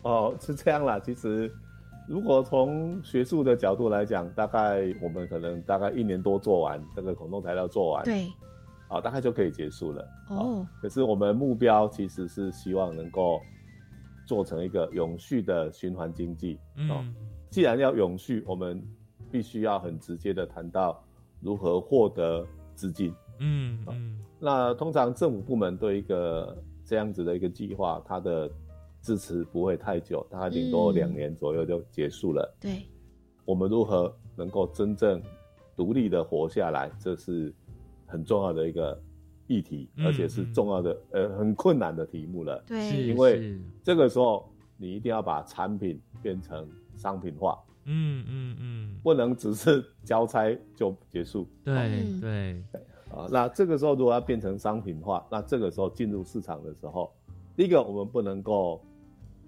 [0.05, 0.99] 哦，是这样啦。
[0.99, 1.51] 其实，
[2.07, 8.27] 如果从学术的角度来讲，大概我们可能大概一年多做完这个孔洞材料做完，对，
[8.87, 10.07] 啊，大概就可以结束了。
[10.29, 13.41] 哦，可是我们目标其实是希望能够
[14.27, 16.59] 做成一个永续的循环经济。
[16.75, 17.11] 嗯，
[17.49, 18.79] 既然要永续，我们
[19.31, 21.03] 必须要很直接的谈到
[21.41, 23.11] 如何获得资金。
[23.39, 28.47] 嗯嗯，那通常政府部门对一个这样子的一个计划，它的
[29.05, 32.57] 支持不会太久，大概顶多两年左右就结束了。
[32.59, 32.87] 对，
[33.45, 35.21] 我们如何能够真正
[35.75, 37.53] 独立的活下来，这是
[38.07, 38.99] 很重要的一个
[39.45, 42.59] 议题，而且是重要的呃很困难的题目了。
[42.65, 47.55] 对，因为这个时候你一定要把产品变成商品化。
[47.83, 51.47] 嗯嗯嗯，不能只是交差就结束。
[51.63, 52.63] 对对
[53.11, 57.13] 啊，那这个时候如果要变成商品化，那这个时候进入市场的时候，
[57.55, 58.81] 第一个我们不能够。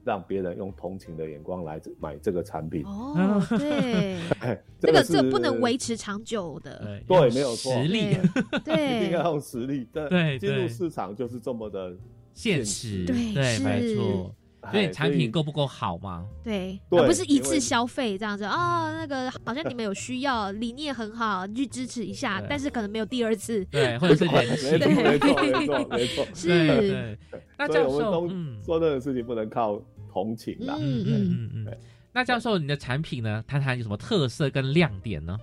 [0.07, 4.17] 让别人用同情的眼光来买这个产品哦， 对，
[4.79, 8.15] 这个这不能维持长久的，对，没有错，实力，
[8.63, 11.93] 对，一定要用实力，对，进入市场就是这么的
[12.33, 14.33] 现实，对，没错。
[14.71, 16.25] 所以产品够不够好吗？
[16.43, 18.91] 对，而不是一次消费这样子啊。
[18.91, 23.63] 那个好像你们有需要，理念很好，去支持一下，但是可能没有第二次。
[23.65, 24.71] 对，或者是人气。
[24.77, 26.27] 没错，没错，没错。
[26.33, 27.17] 是。
[27.57, 28.27] 那教授，
[28.61, 29.81] 做任何事情不能靠
[30.23, 30.75] 同情啦。
[30.79, 31.77] 嗯嗯嗯。
[32.11, 33.43] 那教授，你的产品呢？
[33.47, 35.37] 谈谈有什么特色跟亮点呢？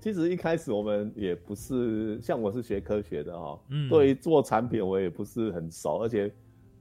[0.00, 6.32] 其实一开始我们也不是像我是学科学的哈，对于做产品我也不是很熟，而且。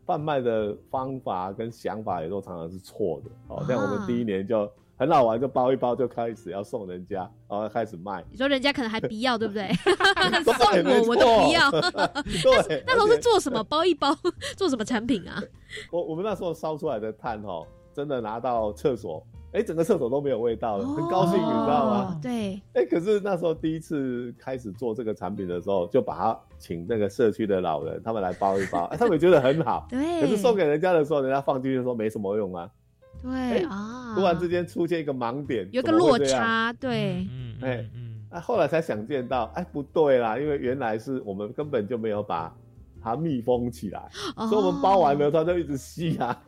[0.04, 4.70] 贩卖的方法跟想法也都常常是错的，哦，像我们第一年就
[5.02, 8.24] 很好玩，就包一包就开始要送人家，然后开始卖。
[8.30, 9.68] 你说人家可能还不要，对不对？
[10.46, 11.72] 送我我都不要。
[11.72, 13.64] 对，那时候是做什么？
[13.64, 14.16] 包一包
[14.56, 15.42] 做什么产品啊？
[15.92, 22.20] 我我们那时候烧出来的炭哦，真的拿到厕所哎，整个厕所都没有味道了，很高兴，你知道吗？
[22.22, 22.62] 对。
[22.74, 29.88] 哎，可是那时候第一次开始做这个产品的时候，就把它请那个社区的老人他们来包一包，他们觉得很好。
[29.90, 30.22] 对。
[30.22, 32.70] 可是送给人家的时候，人家放进去说没什么用啊。
[33.22, 34.14] 对啊。
[34.16, 36.74] 突然之间出现一个盲点，有个落差。
[36.74, 37.28] 对。
[37.32, 37.56] 嗯。
[37.62, 37.90] 哎。
[38.32, 42.56] 啊，后来才想见到，哎，不对啦，因为原来是我们根本就没有把
[43.04, 44.10] 它密封起来，
[44.48, 46.42] 所以我们包完了它就一直吸啊。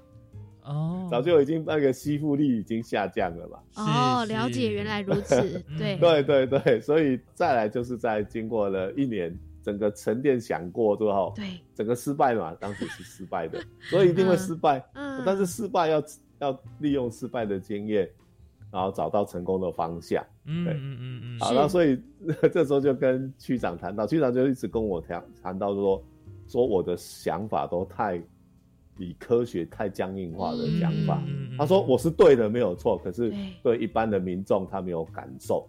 [0.64, 3.60] 哦，早就已经那个吸附力已经下降了嘛。
[3.76, 5.36] 哦，了解，原来如此。
[5.78, 14.82] 对，对对对，所以再来就是在经过了一年整个沉淀想过之后，对，整个失败嘛，当时是失败的， 所以一定会失败。
[14.94, 16.02] 嗯，但是失败要
[16.40, 18.10] 要利用失败的经验，
[18.72, 20.24] 然后找到成功的方向。
[20.46, 21.40] 嗯嗯嗯嗯。
[21.40, 22.00] 好，那所以
[22.52, 26.04] 这时候就跟区长谈到，区长就一直跟我谈谈到说，
[26.48, 28.22] 说我的想法都太。
[29.00, 31.20] 以科学太僵硬化的讲法，
[31.58, 32.96] 他说我是对的，没有错。
[33.04, 35.68] 可是对一般的民众，他没有感受。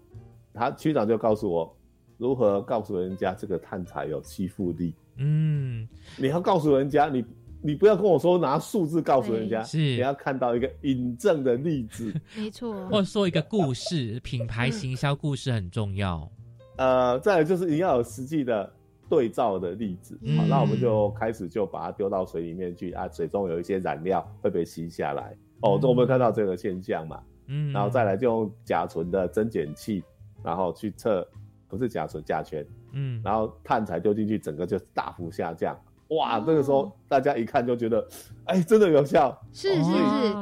[0.52, 1.74] 他区长就告诉我，
[2.18, 4.94] 如何告诉人家这个碳材有吸附力。
[5.16, 7.24] 嗯，你要告诉人家，你
[7.64, 9.78] 你不要跟我说拿数字告诉人家，是。
[9.78, 16.30] 你要看到一个引证的例子， 没错，或者说一个故事，品牌行销故事很重要。
[16.76, 18.72] 呃，再来就是你要有实际的。
[19.06, 30.02] 对照的例子，好，那我们就开始就把它丢到水里面去啊，水中有一些染料会被吸下来，哦，这我们看到这个现象嘛，嗯，然后再来就用甲醇的增减器，
[30.42, 31.24] 然后去测，
[31.68, 38.06] 不是甲醇，甲醛，嗯，然后碳材丢进去，整个就大幅下降，哇，这个时候大家一看就觉得，
[38.46, 40.34] 哎，真的有效，是是是。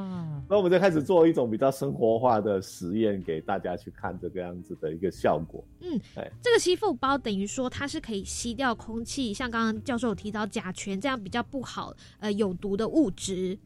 [0.51, 5.64] 那我们就开始做一种比较生活化的实验，给大家去看这个样子的一个效果。
[5.81, 13.59] 嗯，哎，这个吸附包等于说它是可以吸掉空气，像刚刚教授有提到甲醛这样比较不好呃有毒的物质。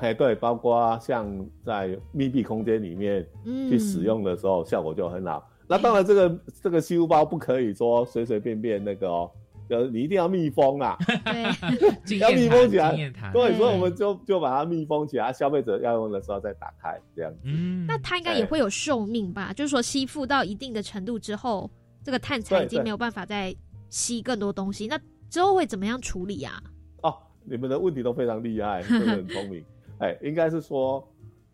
[0.00, 5.48] 哎，对，包括像在密闭空间里面去使用的时候，效果就很好。
[5.68, 9.30] 那当然，这个这个吸附包不可以说随随便便那个哦。
[9.68, 12.94] 呃，你一定要密封啊，对， 要密封起来。
[13.32, 17.38] 对，所以我们就就把它密封起来，消费者要用的时候再打开，这样子。
[17.44, 19.52] 嗯，那它应该也会有寿命吧？
[19.52, 21.70] 就是说吸附到一定的程度之后，
[22.02, 23.54] 这个碳材已经没有办法再
[23.90, 24.98] 吸更多东西，那
[25.28, 26.62] 之后会怎么样处理啊？
[27.02, 29.64] 哦，你们的问题都非常厉害，真的很聪明。
[29.98, 31.02] 哎，应该是说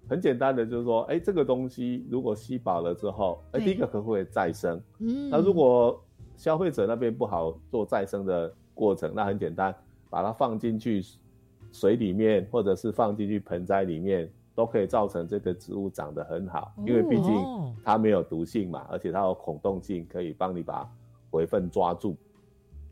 [0.09, 4.83] 很简单的，就是说，哎，这个东西如果吸饱了之后，哎，第一个可不可以再生？
[4.99, 6.05] 嗯，那如果
[6.43, 9.73] 消费者那边不好做再生的过程，那很简单，
[10.11, 11.01] 把它放进去
[11.71, 17.33] 水里面，或者是放进去盆栽里面，都可以造成这个植物长得很好，因为毕竟
[17.85, 20.85] 它没有毒性嘛，而且它有孔洞性，可以帮你把
[21.31, 22.17] 回分抓住。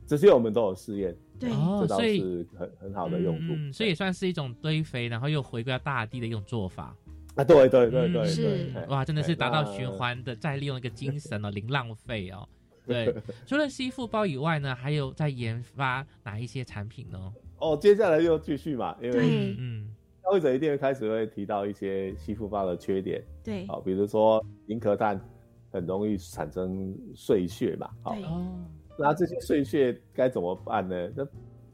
[0.07, 6.95] 这些我们都有试验，对，这倒是很很好的用途，所以也算是一种堆肥，然后又回归到大地的一种做法
[7.35, 7.43] 啊。
[7.43, 12.49] 对对对对对，哇，真的是达到循环的再利用一个精神哦， 零浪费哦。
[12.91, 13.15] 对，
[13.47, 17.33] 除了吸附包以外呢，还有在研发哪一些产品呢？
[17.59, 25.21] 哦，接下来就继续嘛，因为嗯，消费者一定会开始会提到一些吸附包的缺点，对，好，比如说银壳碳
[25.71, 28.17] 很容易产生碎屑嘛，好，
[28.99, 31.11] 那这些碎屑该怎么办呢？
[31.15, 31.25] 那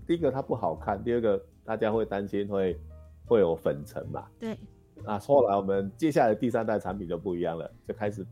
[0.07, 2.79] 第一个它不好看，第二个大家会担心会
[3.25, 4.59] 会有粉尘嘛，对，
[5.05, 8.27] 那后来我们接下来第三代产品就不一样了，就开始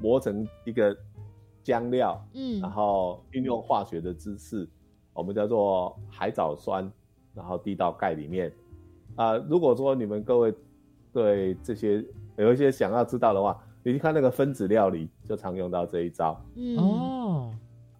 [0.00, 0.96] 磨成一个。
[1.66, 4.68] 浆料，嗯，然后运用化学的知识，
[5.12, 6.88] 我们叫做海藻酸，
[7.34, 8.52] 然后滴到钙里面。
[9.16, 10.54] 啊，如果说你们各位
[11.12, 12.04] 对这些
[12.36, 16.40] 有一些想要知道的话，你去看那个分子料理，就常用到这一招。
[16.54, 17.50] 嗯哦，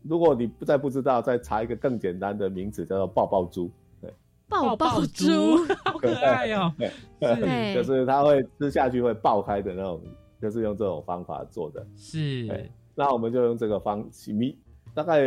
[0.03, 3.69] 如果你不再不知道，再查一个更简单的名字，叫做爆爆珠。
[4.01, 4.15] 对，
[4.49, 6.73] 爆爆珠， 好可爱哦。
[7.19, 10.01] 对，就是它会吃下去会爆开的那种，
[10.41, 11.85] 就是用这种方法做的。
[11.97, 12.71] 是。
[12.99, 14.59] 那我们就用这个方米，
[14.95, 15.21] 大概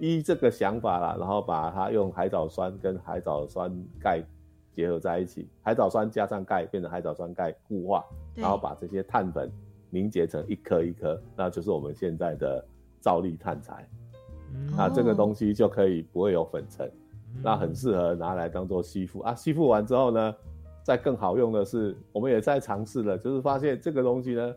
[0.00, 4.24] 依这个想法啦，然后把它用海藻酸跟海藻酸钙
[4.72, 8.02] 结合在一起，海藻酸加上钙变成海藻酸钙固化，
[8.34, 9.52] 然后把这些碳粉
[9.90, 12.64] 凝结成一颗一颗，那就是我们现在的
[13.00, 13.86] 造粒碳材。
[14.74, 16.90] 那这个东西就可以不会有粉尘，
[17.42, 19.34] 那很适合拿来当做吸附啊。
[19.34, 20.34] 吸附完之后呢，
[20.82, 24.54] 再更好用的是，我们也在尝试了，就是发现这个东西呢。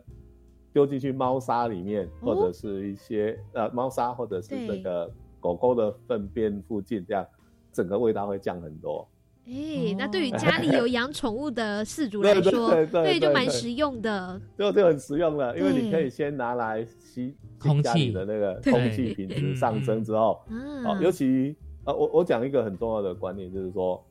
[0.72, 5.10] 丢进去猫砂里面，或者是一些呃猫砂，或者是这个
[5.40, 7.26] 狗狗的粪便附近，这样
[7.72, 9.06] 整个味道会降很多。
[9.46, 14.38] 哎，那对于家里有养宠物的饲主来 说，对就蛮实用的。
[14.58, 19.14] 就就很实用了，因为你可以先拿来吸空气的那个空气。
[19.14, 20.84] 品质上升之后，嗯。
[20.84, 24.04] 哦，尤其呃我我讲一个很重要的观念，就是说，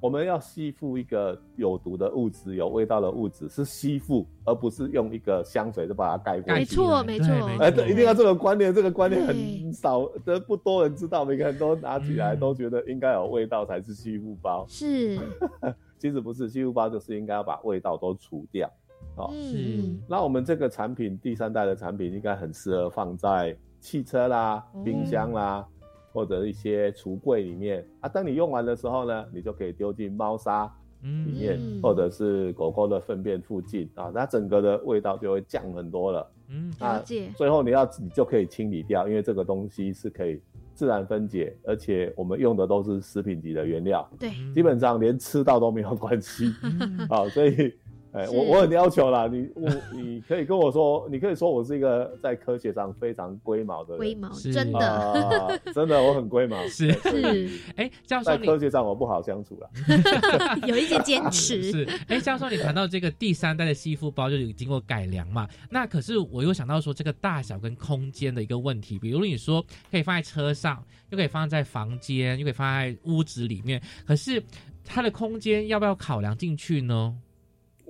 [0.00, 6.58] 我们要吸附一个有毒的物质、有味道的物质，是吸附，而不是用一个香水就把它盖过去。
[6.58, 7.26] 没错，没错。
[7.60, 11.22] 哎，对，一定要这个观念，这个观念很少，的不多人知道。
[11.22, 14.64] 每个人都拿起来都觉得应该有味道才是吸附包。
[14.66, 15.18] 是，
[15.98, 18.70] 其实不是，吸附包就是应该要把味道都除掉。
[19.16, 19.84] 哦，是。
[20.08, 25.66] 那我们这个产品第三代的产品应该很适合放在汽车啦、冰箱啦。
[26.12, 30.64] 或者一些橱柜里面啊，当你用完的时候呢，你就可以丢进猫砂
[31.02, 36.30] 里面，或者是狗狗的粪便附近啊，它整个的味道就会降很多了。
[36.48, 37.30] 嗯，了解。
[37.36, 40.40] 最后你要你就可以清理掉，因为这个东西是可以
[40.74, 46.52] 自然分解，而且我们用的都是食品级的原料，对，基本上连吃到都没有关系。
[47.08, 47.72] 好，所以。
[48.12, 59.70] 哎，我我很要求啦，你我你可以跟我说，你可以说我是一个在科学上非常龟毛的人，龟毛 真的，真的我很龟毛，是是，哎，教授，在科学上我不好相处了，
[60.66, 65.48] 有一些坚持，是，哎，教授，你谈到这个第三代的吸附包就有经过改良嘛？
[65.70, 74.42] 那可是我又想到说这个大小跟空间的一个问题，比如你说可以放在车上，又可以放在房间，又可以放在屋子里面，可是
[74.84, 77.16] 它的空间要不要考量进去呢？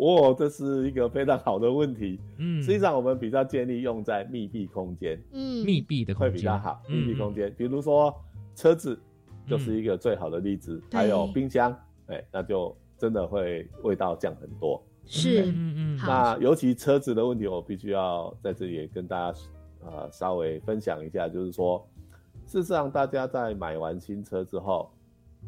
[0.00, 2.18] 哦，这是一个非常好的问题。
[2.38, 5.22] 嗯，实际上我们比较建议用在密闭空间。
[5.32, 6.80] 嗯，密闭的会比较好。
[6.88, 8.14] 密闭空间，比如说
[8.54, 8.98] 车子
[9.46, 10.82] 就是一个最好的例子。
[10.90, 11.76] 还有冰箱，
[12.06, 14.82] 哎，那就真的会味道降很多。
[15.04, 15.96] 是，嗯嗯。
[15.98, 19.38] 那尤其车子的问题，我必须要在这里也跟大家
[19.84, 21.86] 呃稍微分享一下，就是说，
[22.46, 24.90] 事实上大家在买完新车之后。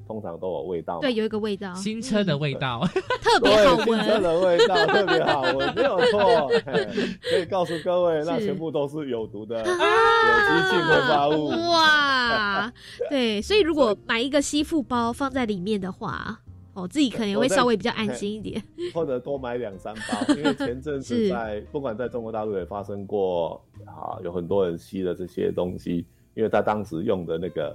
[0.07, 2.84] 通常都有味道，对，有一个味道，新车的味道，
[3.22, 3.86] 特别好闻。
[3.86, 6.51] 新车的味道 特别好闻，没有错。
[7.22, 11.49] 可以告诉各位，那全部都是有毒的有机性挥发物。
[11.70, 12.72] 哇，
[13.09, 16.38] 对，所以如果买一个吸附包放在里面的话，
[16.74, 18.62] 哦，自己可能会稍微比较安心一点。
[18.93, 27.74] 或者多买两三包，因为前阵子在不管在中国大陆也发生过啊，有很多人吸了这些东西，因为他当时用的那个。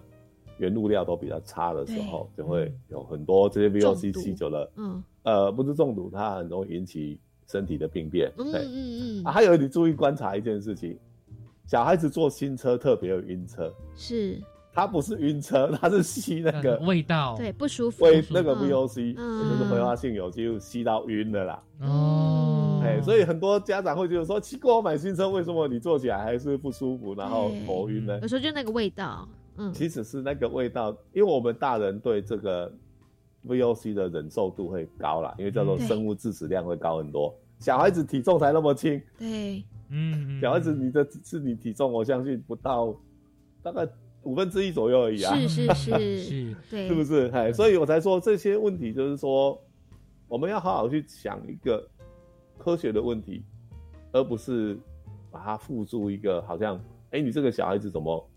[0.57, 8.31] 原物料都比较差的时候，就会有很多这些 VOC 吸久了，嗯，呃，不是中毒，它很容易引起身体的病变。
[8.37, 9.25] 嗯嗯嗯。
[9.25, 10.97] 还有你注意观察一件事情，
[11.65, 14.41] 小孩子坐新车特别有晕车，是，
[14.73, 18.05] 他不是晕车，他是吸那个味道，对，不舒服。
[18.05, 21.63] 味那个 VOC 就是挥发性有机，吸到晕的啦。
[21.81, 28.19] 哦，哎，所以很多家长会觉得说，奇怪，我买新车为什么你坐起来还是不舒服，然后头晕呢？
[28.21, 29.27] 有时候就那个味道。
[29.73, 32.71] 其实是那个味道，因为我们大人对这个
[33.47, 37.33] VOC 的忍受度会高啦，因为叫做生物致死量会高很多。
[37.59, 42.95] 小孩子体重才那么轻，对，嗯，小孩子你的是你体重，我相信不到
[43.63, 43.87] 大概
[44.21, 46.19] 五分之一左右而已啊，是是是。
[46.21, 47.31] 是，对，是不是？
[47.33, 49.59] 哎，所以我才说这些问题，就是说
[50.27, 51.83] 我们要好好去想一个
[52.59, 53.41] 科学的问题，
[54.11, 54.77] 而不是
[55.31, 56.79] 把它付诸一个好像，
[57.09, 58.29] 哎，你这个小孩子怎么？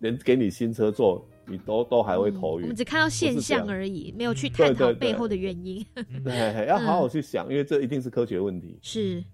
[0.00, 2.62] 连给你新车坐，你都都还会头晕。
[2.62, 5.84] 我们只看到现象而已，没有去探讨背后的原因。
[6.24, 8.78] 对，要好好去想，因为这一定是科学问题。
[8.82, 9.24] 是，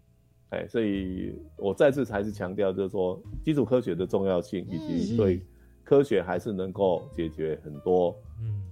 [0.50, 5.40] 哎，所以我再次还是强调，就是说基础科学的重要性，以及对
[5.84, 8.62] 科学还是能够解决很多嗯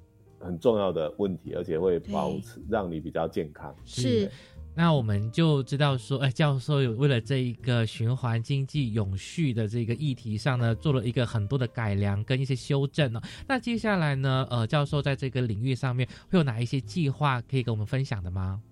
[0.40, 3.74] 很重要的问题，而且会保持让你比较健康。
[3.84, 4.30] 是。
[4.78, 13.20] 那我们就知道说，哎，教授有为了这一个循环经济永续的这个议题上呢，做了一个很多的改良跟一些修正呢。
[13.48, 18.62] 那接下来呢，呃，教授在这个领域上面会有哪一些计划可以跟我们分享的吗？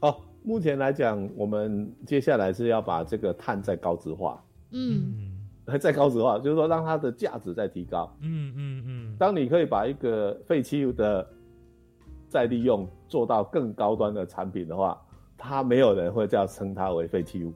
[0.00, 5.38] 哦，目前来讲，我们接下来是要把这个碳再高值化，嗯，
[5.78, 9.16] 再高值化，就是说让它的价值再提高，嗯嗯嗯。
[9.16, 11.24] 当你可以把一个废弃物的
[12.28, 15.00] 再利用做到更高端的产品的话。
[15.38, 17.54] 它没有人会叫称它为废弃物，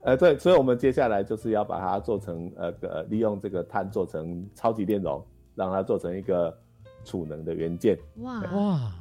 [0.00, 5.22] 呃，对，所以我们接下来就是要把它做成呃呃，利用这个碳做成超级电容，
[5.54, 6.56] 让它做成一个
[7.04, 7.98] 储能的元件。
[8.22, 8.92] 哇哇，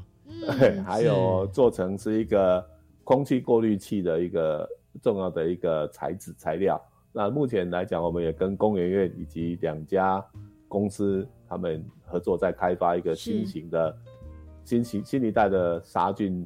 [0.60, 2.64] 对， 还有做成是一个
[3.06, 4.68] 空气过滤器的一个
[5.02, 6.80] 重要的一个材质材料。
[7.14, 10.24] 那目前来讲，我们也跟工研院以及两家
[10.68, 13.98] 公司他们合作，在开发一个新型的
[14.66, 16.46] 新型新一代的杀菌。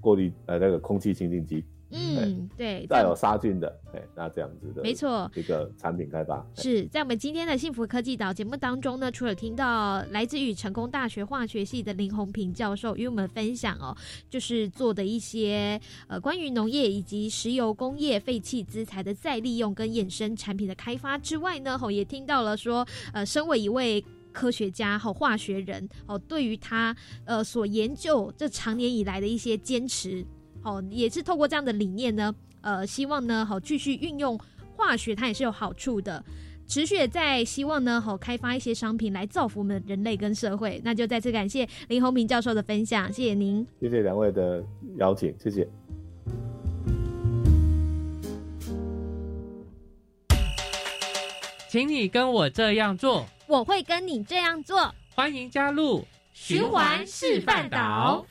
[0.00, 13.96] 过滤呃那个空气清净机，嗯，对，带有杀菌的，哎，那这样子的，没错，一个产品开发是在我们今天的幸福科技岛节目当中呢，除了听到来自于成功大学化学系的林宏平教授与我们分享哦，
[14.28, 24.04] 就是做的一些呃关于农业以及石油工业废弃资材的再利用跟衍生产品的开发之外呢，吼也听到了说，呃，身为一位。
[24.38, 30.24] 科学家和化学人哦，对于他呃所研究这长年以来的一些坚持，
[30.62, 34.38] 哦，也是透过这样的理念呢，呃，希望呢好继续运用
[34.76, 36.24] 化学，它也是有好处的。
[36.68, 40.80] 持续也在希望呢，好开发一些商品来造福我们人类跟社会。
[40.84, 44.62] 那就再次感谢林宏明教授的分享，谢谢您，谢谢两位的
[44.98, 45.66] 邀请，谢谢。
[51.70, 54.94] 请你跟我这样做，我会跟你这样做。
[55.14, 58.26] 欢迎加入循环示范岛。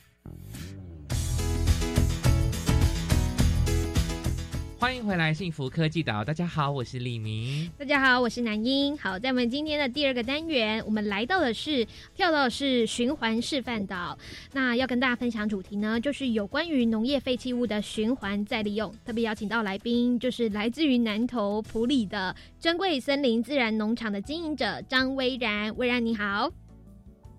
[4.80, 6.24] 欢迎回来，幸福科技岛。
[6.24, 7.68] 大家好，我是李明。
[7.76, 8.96] 大家好，我是南英。
[8.96, 14.16] 好，在我们今天的第二个单元，我们来到的是跳到的是循环示范岛。
[14.52, 18.94] 那要跟大家分享主题呢，就是有关于农业废弃物的循环再利用。
[19.04, 25.76] 特别邀请到来宾，就是来自于南投埔里的珍贵森林自然农场的经营者张威然。
[25.76, 26.52] 威然你好。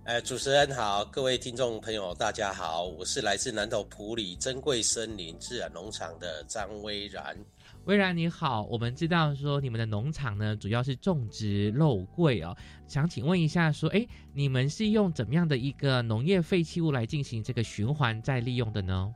[0.10, 7.38] 哎，主持人好，各位听众朋友，大家好，我是来自南投埔里珍贵森林自然农场的张威然。
[7.86, 12.58] 威然你好，我们知道说你们的农场呢，主要是种植肉桂哦，
[12.88, 14.04] 想请问一下，说哎，
[14.34, 19.14] 你们是用怎么样的一个农业废弃物来进行这个循环再利用的呢？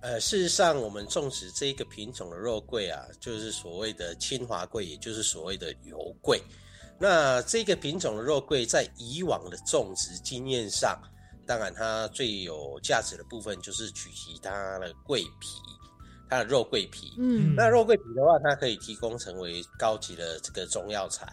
[0.00, 6.42] 呃，事实上，我们种植这个品种的肉桂啊，就是所谓的清华桂，也就是所谓的油桂。
[6.98, 10.98] 那这个品种的肉桂，在以往的种植经验上，
[11.46, 15.60] 当然它最有价值的部分就是取其它的桂皮，
[16.30, 17.12] 它的肉桂皮。
[17.18, 21.30] 嗯，那肉桂皮的话，它可以提供成为高级的这个中药材。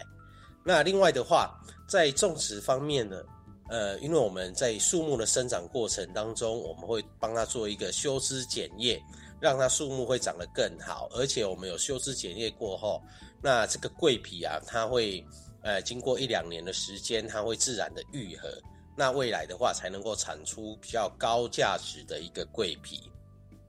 [0.66, 1.58] 那另外的话，
[1.88, 3.24] 在种植方面呢，
[3.70, 9.02] 呃，因为我们在树木的生长过程当中，我们会帮它做一个修枝剪叶，
[9.40, 11.08] 让它树木会长得更好。
[11.14, 13.02] 而且我们有修枝剪叶过后，
[13.42, 15.26] 那这个桂皮啊，它会。
[15.64, 18.50] 呃，经过一两年的时间，它会自然的愈合，
[18.98, 23.10] 那未来的话才能够产出比较高价值的一个桂皮。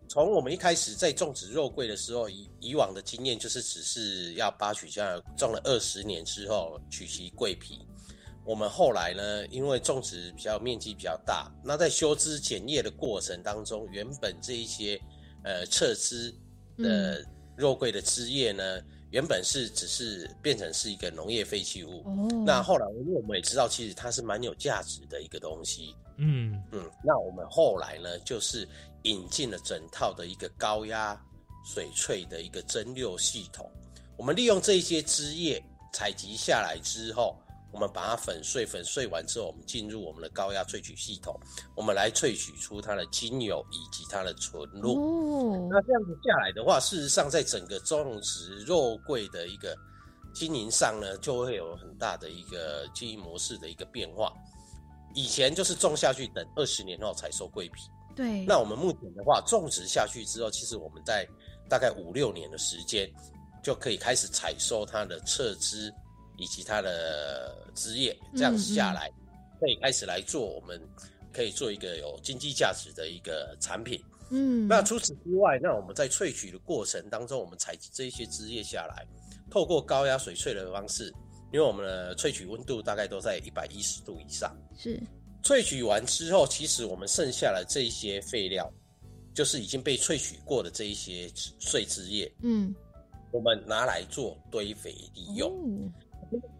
[0.09, 7.87] 从我们一开始在种植肉桂的时候，以以往的经验就是只是要扒取，这样种了二十年之后取其桂皮。
[8.45, 15.01] 我们后来呢，因为种植比较面积比较大，那在修枝剪叶的过程当中，原本这一些
[15.45, 16.35] 呃侧枝
[16.77, 17.25] 的
[17.57, 18.83] 肉桂的枝叶呢。
[19.15, 22.03] 原本是只是变成是一个农业废弃物，
[22.45, 28.69] 那后来因为我们也知道，其实它是蛮有价值的一个东西，嗯嗯，那我们后来呢，就是
[29.05, 31.17] 引进了整套的一个高压
[31.65, 33.71] 水萃的一个蒸馏系统，
[34.17, 35.63] 我们利用这些枝叶
[35.93, 37.37] 采集下来之后。
[37.75, 41.37] 我们把它粉碎，粉碎完之后，我们进入我们的高压萃取系统，
[41.75, 44.95] 我们来萃取出它的精油以及它的纯露。
[44.95, 49.77] 哦，那这样子下来的话，事实上在整个种植肉桂的一个
[50.33, 54.33] 经营上呢，就会有很大的一个经营模式的一个变化。
[55.13, 57.83] 以前就是种下去，等二十年后才收桂皮。
[58.15, 58.45] 对。
[58.45, 61.27] 那我们目前的话，种植下去之后，其实我们在
[61.69, 63.13] 大概五六年的时间，
[63.65, 65.93] 就可以开始采收它的侧枝。
[66.37, 69.11] 以及它的枝叶，这样子下来，
[69.61, 70.81] 可以开始来做，我们
[71.33, 74.03] 可以做一个有经济价值的一个产品。
[74.31, 79.07] 嗯，那除此之外，那我们在萃取的过程当中，我们采集这些枝叶下来，
[79.51, 81.13] 透过高压水萃的方式，
[81.53, 84.57] 因为我们的萃取温度大概都在一百一十度以上。
[84.77, 84.99] 是，
[85.43, 88.73] 萃取完之后，其实我们剩下的这一些废料，
[89.35, 91.31] 就是已经被萃取过的这一些
[91.61, 92.33] 碎枝叶。
[92.43, 92.75] 嗯，
[93.31, 95.53] 我们拿来做堆肥利用。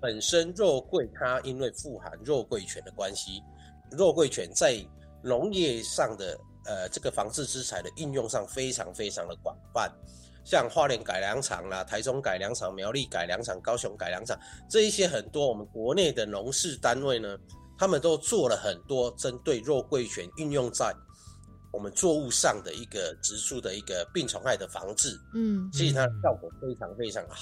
[0.01, 3.43] 本身肉桂它因为富含肉桂醛的关系，
[3.91, 4.77] 肉桂醛在
[5.23, 9.91] 农业上的呃这个防治之材的应用上非常非常的广泛，
[10.45, 17.39] 像花莲改良场啦、台中改良场、苗栗改良场、高雄改良场这一些很多我们国内的农事单位呢，
[17.79, 20.95] 他们都做了很多针对肉桂醛运用在
[21.73, 27.35] 我们作物上的一个植株的一个病虫害的防治，嗯，其实它的效果非常非常的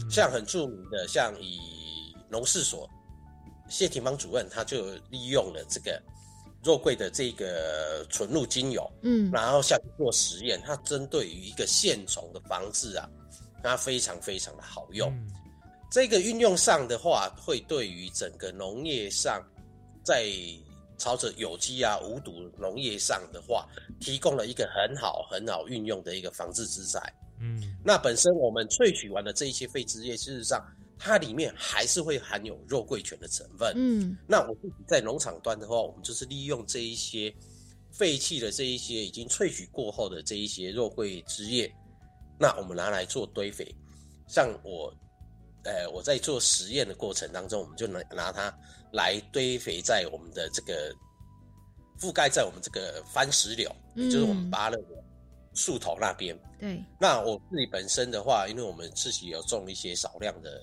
[0.00, 0.10] 好。
[0.10, 1.58] 像很著名的，像以
[2.28, 2.88] 农事所
[3.68, 6.02] 谢廷芳主任，他就利用了这个
[6.62, 13.08] 肉桂的这个纯露精油，嗯，然后下去做实验，它针对于一个线虫的防治啊，
[13.62, 15.12] 它非常非常的好用。
[15.90, 19.42] 这个运用上的话，会对于整个农业上，
[20.04, 20.30] 在
[20.96, 23.68] 朝着有机啊无毒农业上的话，
[24.00, 27.12] 提供了一个很好很好运用的一个防治之材。
[27.42, 30.64] 嗯，那本身我们萃取完的这一些废枝叶，事实上
[30.98, 33.72] 它里面还是会含有肉桂醛的成分。
[33.76, 37.34] 嗯，那我自己在农场端的话，我们就是利用这一些
[37.90, 41.70] 废弃的这一些已经萃取过后的这一些肉桂枝叶，
[42.38, 43.74] 那我们拿来做堆肥。
[44.28, 44.94] 像我
[45.64, 48.52] 呃，我在做实验的过程当中，我们就拿拿它
[48.92, 50.94] 来堆肥在我们的这个
[52.00, 55.04] 覆盖在我们这个番石榴，也就是我们芭乐的
[55.54, 56.38] 树头那边。
[56.58, 56.82] 对。
[57.00, 60.60] 那我自己本身的话，因为我们自己有种一些少量的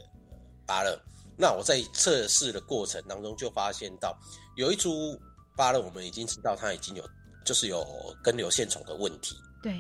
[0.66, 1.00] 芭乐，
[1.38, 4.18] 那我在测试的过程当中就发现到
[4.56, 5.20] 有一株
[5.56, 7.04] 芭乐，我们已经知道它已经有
[7.46, 7.86] 就是有
[8.24, 9.36] 根瘤线虫的问题。
[9.62, 9.74] 对。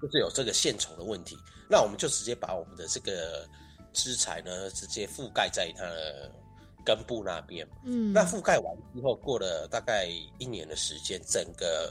[0.00, 1.38] 就是有这个线虫的问题，
[1.70, 3.48] 那我们就直接把我们的这个
[3.92, 6.28] 枝材呢，直接覆盖在它的
[6.84, 7.64] 根部那边。
[7.84, 10.08] 嗯，那覆盖完之后，过了大概
[10.38, 11.88] 一年的时间，整个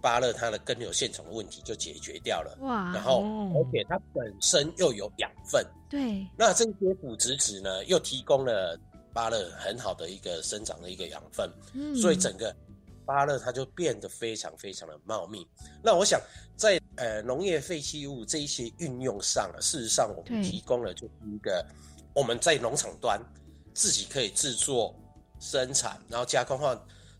[0.00, 2.56] 芭乐它的根瘤线虫的问题就解决掉了。
[2.60, 2.92] 哇！
[2.94, 3.22] 然后
[3.54, 8.78] 而且它本身又有养分，对，那这些腐殖质呢，又提供了
[9.12, 11.50] 芭乐很好的一个生长的一个养分。
[11.74, 12.54] 嗯，所以整个。
[13.08, 15.48] 芭乐它就变得非常非常的茂密。
[15.82, 16.20] 那我想
[16.56, 21.64] 在呃农业废弃物这一些运用上，事实上我们提供了就是一个
[22.12, 23.18] 我们在农场端
[23.72, 24.94] 自己可以制作、
[25.40, 26.78] 生产，然后加工化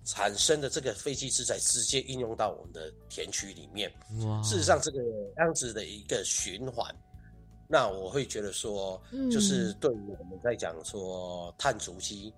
[0.08, 3.92] 产生的这个废弃资材，直接应用到我们的田区里面。
[4.26, 4.42] 哇！
[4.42, 4.98] 事实上这个
[5.36, 6.92] 样子的一个循环，
[7.68, 9.00] 那我会觉得说，
[9.30, 12.32] 就是对于我们在讲说碳足迹，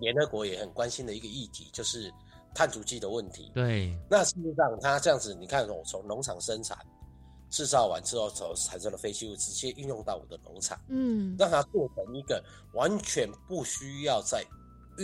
[0.00, 2.12] 联合国也很关心的一个议题，就是。
[2.54, 6.76] 碳足迹的问题，对，那事实上，它这样子，你看，我从农场生产
[7.48, 12.44] 制造完之后，所产生的废弃物，直接运用到我的农场，嗯，让它做成一个
[12.74, 14.44] 完全不需要再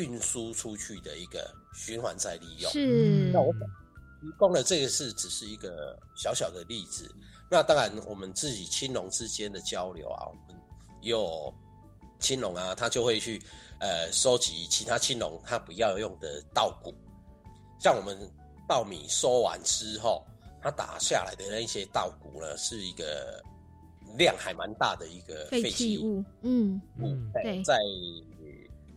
[0.03, 2.70] 运输出去的一个循环再利用。
[2.70, 7.11] 是，那我提供了这个是只是一个小小的例子。
[7.51, 10.61] 那当然，我们自己青龙之间的交流啊，我们
[11.03, 11.53] 有
[12.18, 13.40] 青龙啊，他就会去
[13.80, 16.94] 呃收集其他青龙他不要用的稻谷。
[17.80, 18.18] 像我们
[18.68, 20.26] 稻米收完之后，
[20.61, 23.42] 它打下来的那一些稻谷呢，是一个
[24.16, 26.22] 量还蛮大的一个废弃物。
[26.42, 27.78] 嗯嗯，对，在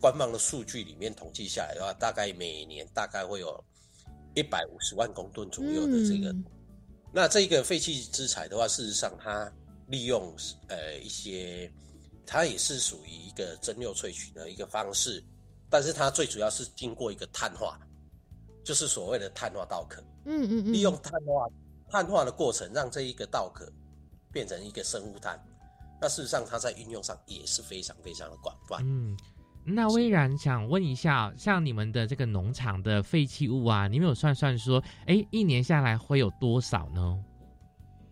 [0.02, 3.64] 官方的数据里面统计下来的话，大概每年大概会有
[4.34, 6.34] 一百五十万公吨左右的这个。
[7.12, 9.50] 那这个废弃资材的话，事实上它
[9.86, 10.34] 利用
[10.66, 11.72] 呃一些，
[12.26, 15.22] 它也是属于一个蒸馏萃取的一个方式，
[15.70, 17.78] 但是它最主要是经过一个碳化。
[18.64, 21.48] 就是所谓的碳化稻壳，嗯嗯嗯，利用碳化
[21.90, 23.68] 碳化的过程，让这一个稻壳
[24.30, 25.36] 变成一个生物炭。
[26.00, 28.80] 那事实上，它在运用上也是非常非常的广泛。
[28.84, 29.16] 嗯，
[29.64, 37.18] 那微然想问一下，像你们的这个农场的废弃物啊，你们有算算说，哎，一年下来会有多少呢？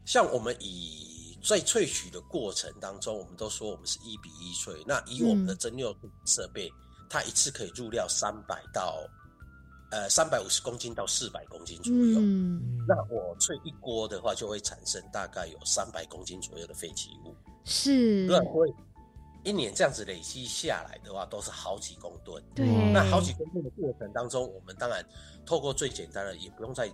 [0.04, 4.82] 像我们以在萃取的过程当中，我们都说我们是一比一萃。
[4.86, 5.94] 那以我们的蒸馏
[6.24, 6.70] 设备，
[7.08, 8.96] 它一次可以入料三百到。
[9.92, 12.20] 呃，三百五十公斤到四百公斤左右。
[12.20, 17.34] 嗯，那我萃一锅的话，就会产生大概有三百公斤左右的废弃物。
[17.64, 18.24] 是，
[19.44, 22.42] 一年这样子累积下来的话，都是好几公吨。
[22.54, 25.04] 对，那好几公吨的过程当中，我们当然
[25.44, 26.86] 透过最简单的，也不用再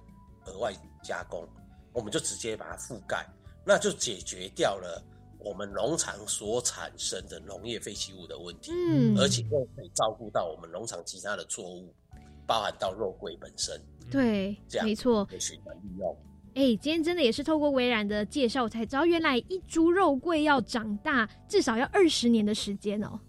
[0.47, 0.73] 额外
[1.03, 1.47] 加工，
[1.93, 3.27] 我们就直接把它覆盖，
[3.65, 5.03] 那就解决掉了
[5.39, 8.73] 我们农场所产生的农业废弃物的问题。
[8.73, 11.95] 嗯，而且又可以照顾到我们农场其他的作物。
[12.49, 13.77] 包含到肉桂本身，
[14.09, 16.17] 对，这样没错，循环利用。
[16.57, 23.21] 哎，今天真的也是透过微然的介绍才知道，原来一株肉桂要长大至少要二十年的时间哦。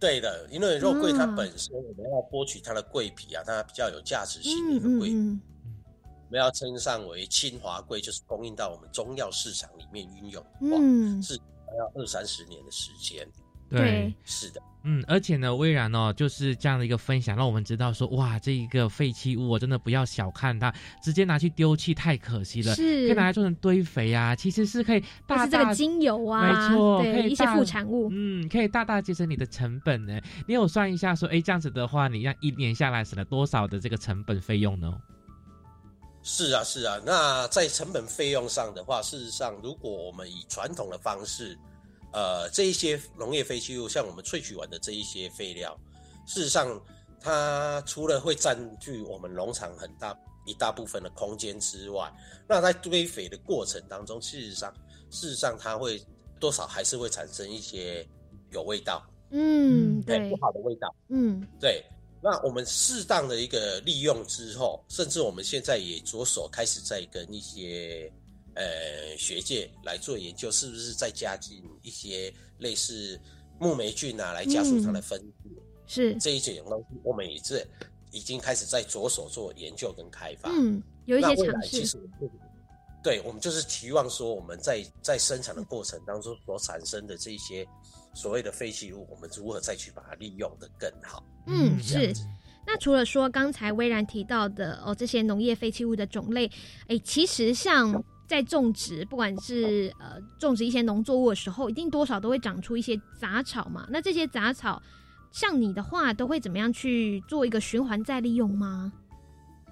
[0.00, 11.36] 对的，因为肉桂它本身我们要剥取它的桂皮啊，它比较有价值性的一个桂，我们要称上为清华桂，就是供应到我们中药市场里面运用，嗯，是
[11.78, 13.28] 要二三十年的时间。
[13.70, 14.60] 对，是的。
[14.82, 30.18] 嗯，而且呢，微然哦，就是这样的一个分享，让我们知道说，哇，这一个废弃物，我真的不要小看它，直接拿去丢弃太可惜了，是可以拿来做成堆肥啊，其实是可以大大这个精油啊，没错，对一些副产物，嗯，可以大大节省你的成本呢。
[30.48, 34.90] 你有算一下说，哎，这样子的话，你让一年下来省了多少的这个成本费用呢？
[36.22, 41.58] 是啊，是啊，那在成本费用上的话，事实上，如果我们以传统的方式。
[42.12, 45.78] 呃，这一些农业废弃物，像我们萃取完的这一些废料，
[46.26, 46.80] 事实上，
[47.20, 52.12] 它除了会占据我们农场很大一大部分的空间之外，
[52.48, 54.74] 那在堆肥的过程当中，事实上，
[55.08, 56.02] 事实上它会
[56.40, 58.04] 多少还是会产生一些
[58.50, 61.84] 有味道，嗯，对，不好的味道，嗯，对。
[62.22, 68.12] 那我们适当的一个利用之后，甚至我们现在也着手开始在跟一些。
[68.54, 73.18] 呃，学界来做研究，是不是再加进一些类似
[73.58, 75.50] 木霉菌啊，来加速它的分解？
[75.86, 77.66] 是这一种东西，我们也是
[78.12, 80.50] 已经开始在着手做研究跟开发。
[80.50, 81.98] 嗯，有一些尝试。
[83.02, 87.66] 对我们就是期望说，我们在在生产的过程当中所产生的这些
[88.12, 91.24] 所谓的废弃物，我们如何再去把它利用的更好？
[91.46, 92.12] 嗯，是。
[92.66, 96.48] 那除了说刚才微然提到的哦，这些农业废弃物的种类，
[96.88, 103.84] 哎，其实像在种植，不管是呃种植一些农作物的时候，一定多少都会长出一些杂草嘛。
[103.90, 104.80] 那这些杂草，
[105.32, 108.92] 像你的话，都会怎么样去做一个循环再利用吗？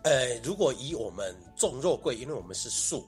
[0.02, 3.06] 呃，如果以我们种肉桂，因为我们是树，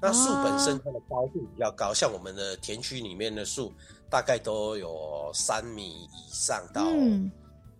[0.00, 3.72] 那树本身它的高度比较高，像我们的田区里面的树，
[4.08, 6.86] 大概都有三米以上到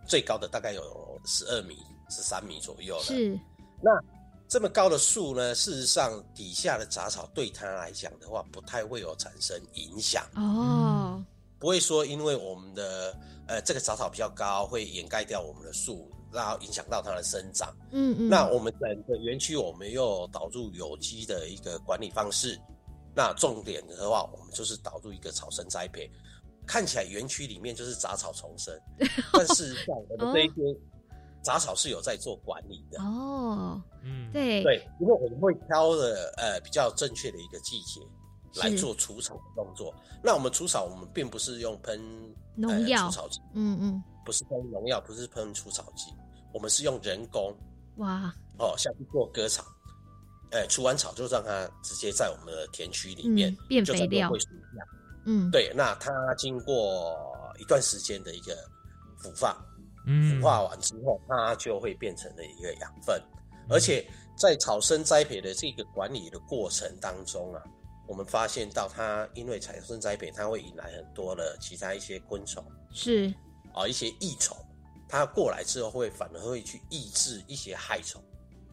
[0.09, 0.83] 最高的大概有。
[1.25, 1.77] 十二米、
[2.11, 3.03] 十三米左右了。
[3.05, 3.39] 是，
[3.81, 3.93] 那
[4.53, 5.55] 这么高的树呢？
[5.55, 11.25] 事实上，底下的杂草对它来讲的话，不太会有产生影响哦。
[11.59, 17.75] 不会说，因为我们的呃这个杂草比较高，会掩盖掉我们的树，然后影响到它的生长。
[17.93, 18.29] 嗯嗯。
[18.29, 22.61] 那我们整个园区，我们又导入有机的一个管理方式。
[23.15, 26.11] 那重点的话，我们就是导入一个草生栽培。
[26.67, 28.79] 看起来园区里面就是杂草丛生，
[29.33, 30.79] 但事实上我们这一些。
[31.43, 33.03] 杂草是有在做管理的。
[33.03, 34.63] 哦，嗯，对。
[34.63, 38.01] 对，因为我们会挑的呃比较正确的一个季节
[38.61, 39.95] 来做除草的动作。
[40.23, 42.01] 那我们除草，我们并不是用喷
[42.55, 43.07] 农药。
[43.07, 46.13] 除草剂，嗯嗯，不是喷农药，不是喷除草剂，
[46.53, 47.55] 我们是用人工。
[47.97, 48.33] 哇。
[48.59, 49.65] 哦，下去做割草，
[50.53, 54.31] 哎，除完草就让它直接在我们的田区里面变肥料，
[55.25, 57.17] 嗯，对，那它经过
[57.59, 58.55] 一段时间的一个
[59.19, 59.57] 腐化。
[60.05, 63.23] 腐化完之后，它就会变成了一个养分，
[63.69, 67.63] 而且在草生栽培的这个管理的过程当中啊，
[68.09, 73.33] 我们发现到它因为草生栽培，它会引来很多的其他一些昆虫，是。
[73.73, 74.57] 啊一些益虫，
[75.09, 78.23] 它过来之后会反而会去抑制一些害虫，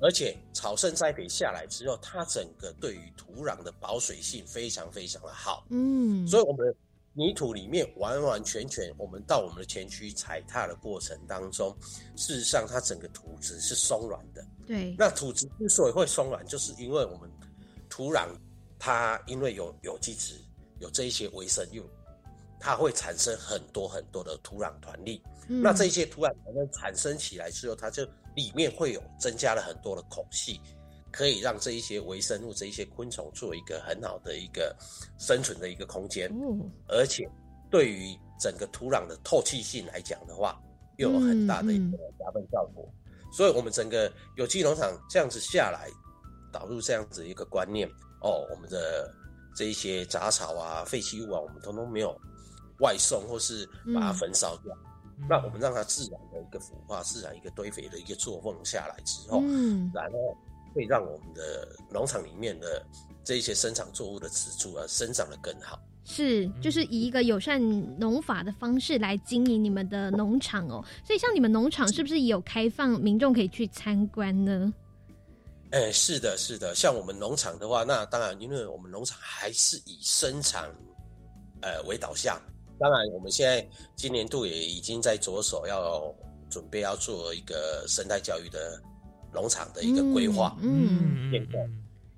[0.02, 6.76] 而且草生栽培下来之后，它整个对于土壤的保水性非常非常的好，嗯，所以我们。
[7.14, 11.76] 泥土里面完完全全，我们到我们的前区踩踏的过程当中，
[12.16, 14.46] 事实上它整个土质是松软的。
[14.66, 17.30] 对，那土质之所以会松软，就是因为我们
[17.90, 18.30] 土壤
[18.78, 20.36] 它因为有有机质，
[20.80, 21.84] 有这一些微生物，
[22.60, 25.22] 它会产生很多很多的土壤团粒。
[25.48, 28.06] 那这些土壤团粒产生起来之后，它就
[28.36, 30.62] 里面会有增加了很多的孔隙。
[31.12, 34.76] 可以让这一些微生物、这一些昆虫做一个很好的一个
[35.18, 36.32] 生存的一个空间，
[36.88, 37.28] 而且
[37.70, 40.60] 对于整个土壤的透气性来讲的话，
[40.98, 42.88] 又有很大的一个加分效果。
[43.32, 45.90] 所以，我们整个有机农场这样子下来，
[46.52, 47.88] 导入这样子一个观念
[48.22, 49.14] 哦，我们的
[49.56, 52.16] 这一些杂草啊、废弃物啊，我们通通没有
[52.80, 54.76] 外送或是把它焚烧掉，
[55.30, 59.42] 那我们让它自然的一个腐化、自然一个堆肥的一个作风下来之后，
[59.94, 60.38] 然后。
[60.74, 62.86] 会让我们的农场里面的
[63.24, 65.80] 这一些生长作物的植株啊，生长的更好。
[66.06, 67.62] 是，就是以一个友善
[68.00, 70.84] 农法的方式来经营你们的农场哦。
[71.06, 74.74] 所以，像你们农场是不是也有开放民众可以去参观呢？
[75.70, 76.74] 哎，是的，是的。
[76.74, 80.68] 像我们农场的话，那当然，因为我们农场还是以生产
[81.62, 82.42] 呃为导向。
[82.80, 86.12] 当然，我们现在今年度也已经在着手要
[86.50, 88.82] 准备要做一个生态教育的。
[89.34, 91.60] 农场的一个规划，嗯，变动。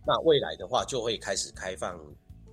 [0.05, 1.99] 那未来的话，就会开始开放，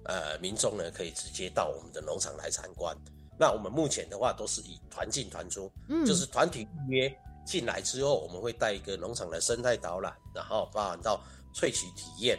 [0.05, 2.97] 呃，民众呢可以直接到我们的农场来参观。
[3.39, 11.21] 那我们目前的话，都是以团进团出，嗯，就是团体预约进来之后，我们会带一个农场的生态导览，然后包含到
[11.55, 12.39] 萃取体验，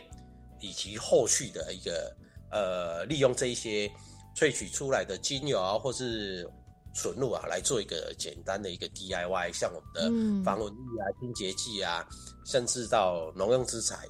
[0.60, 2.16] 以及后续的一个
[2.52, 3.92] 呃，利用这一些
[4.36, 6.50] 萃取出来的精油啊，或是。
[7.02, 12.06] 纯露啊，来做一个简单的一个 DIY，像我们的防蚊液啊、清洁剂啊，
[12.45, 14.06] 甚至到农用资材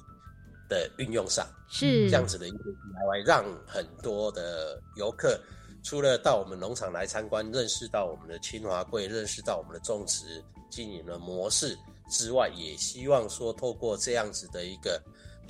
[0.68, 5.40] 的运用上，是这样子的一个 DIY，让很多的游客
[5.84, 11.78] 除了到我们农场来参观，认识到我们的清华贵，认识到我们的种植经营的模式
[12.10, 15.00] 之外，也希望说透过这样子的一个。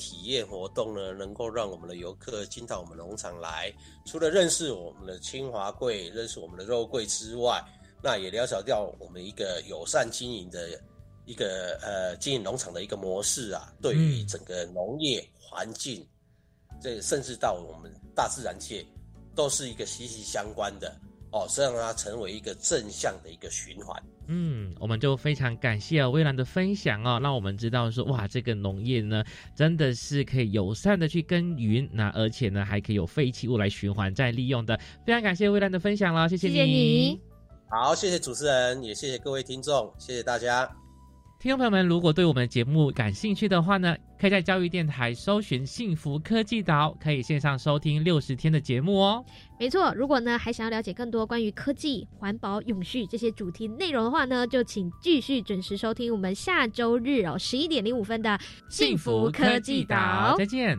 [0.01, 3.71] 体验活动呢，能够让我们的游客进到我们农场来，
[4.07, 7.63] 除了认识我们的清华柜、认识我们的肉桂之外，
[8.03, 10.71] 那也了解掉我们一个友善经营的
[11.27, 16.05] 一个呃经营农场的一个模式啊，对于整个农业环境，
[16.83, 18.85] 这甚至到我们大自然界，
[19.37, 20.99] 都是一个息息相关的。
[21.33, 24.03] 哦，是让它成为一个正向的一个循环。
[24.33, 29.25] 嗯，我们就非常感谢微兰的分享哦，让我们知道说，哇，这个农业呢，
[29.57, 34.79] 真的是可以友善的去耕耘，那而且呢，还可以有废弃物来循环再利用的。
[35.05, 37.21] 非常感谢微兰的分享了，谢谢你。
[37.69, 40.80] 好，谢谢主持人，也谢谢各位听众，谢谢大家。
[41.41, 49.25] 听众朋友们，如果对我们的节目感兴趣的话呢，可以在教育电台搜寻“幸福科技岛”，可以线上收听六十天的节目哦。
[49.59, 58.39] 没错，如果呢还想要了解更多关于科技、环保、永续这些主题内容的话呢，就请继续准时收听我们下周日哦十一点零五分的
[58.69, 60.35] 幸福科技岛。
[60.37, 60.79] 再见。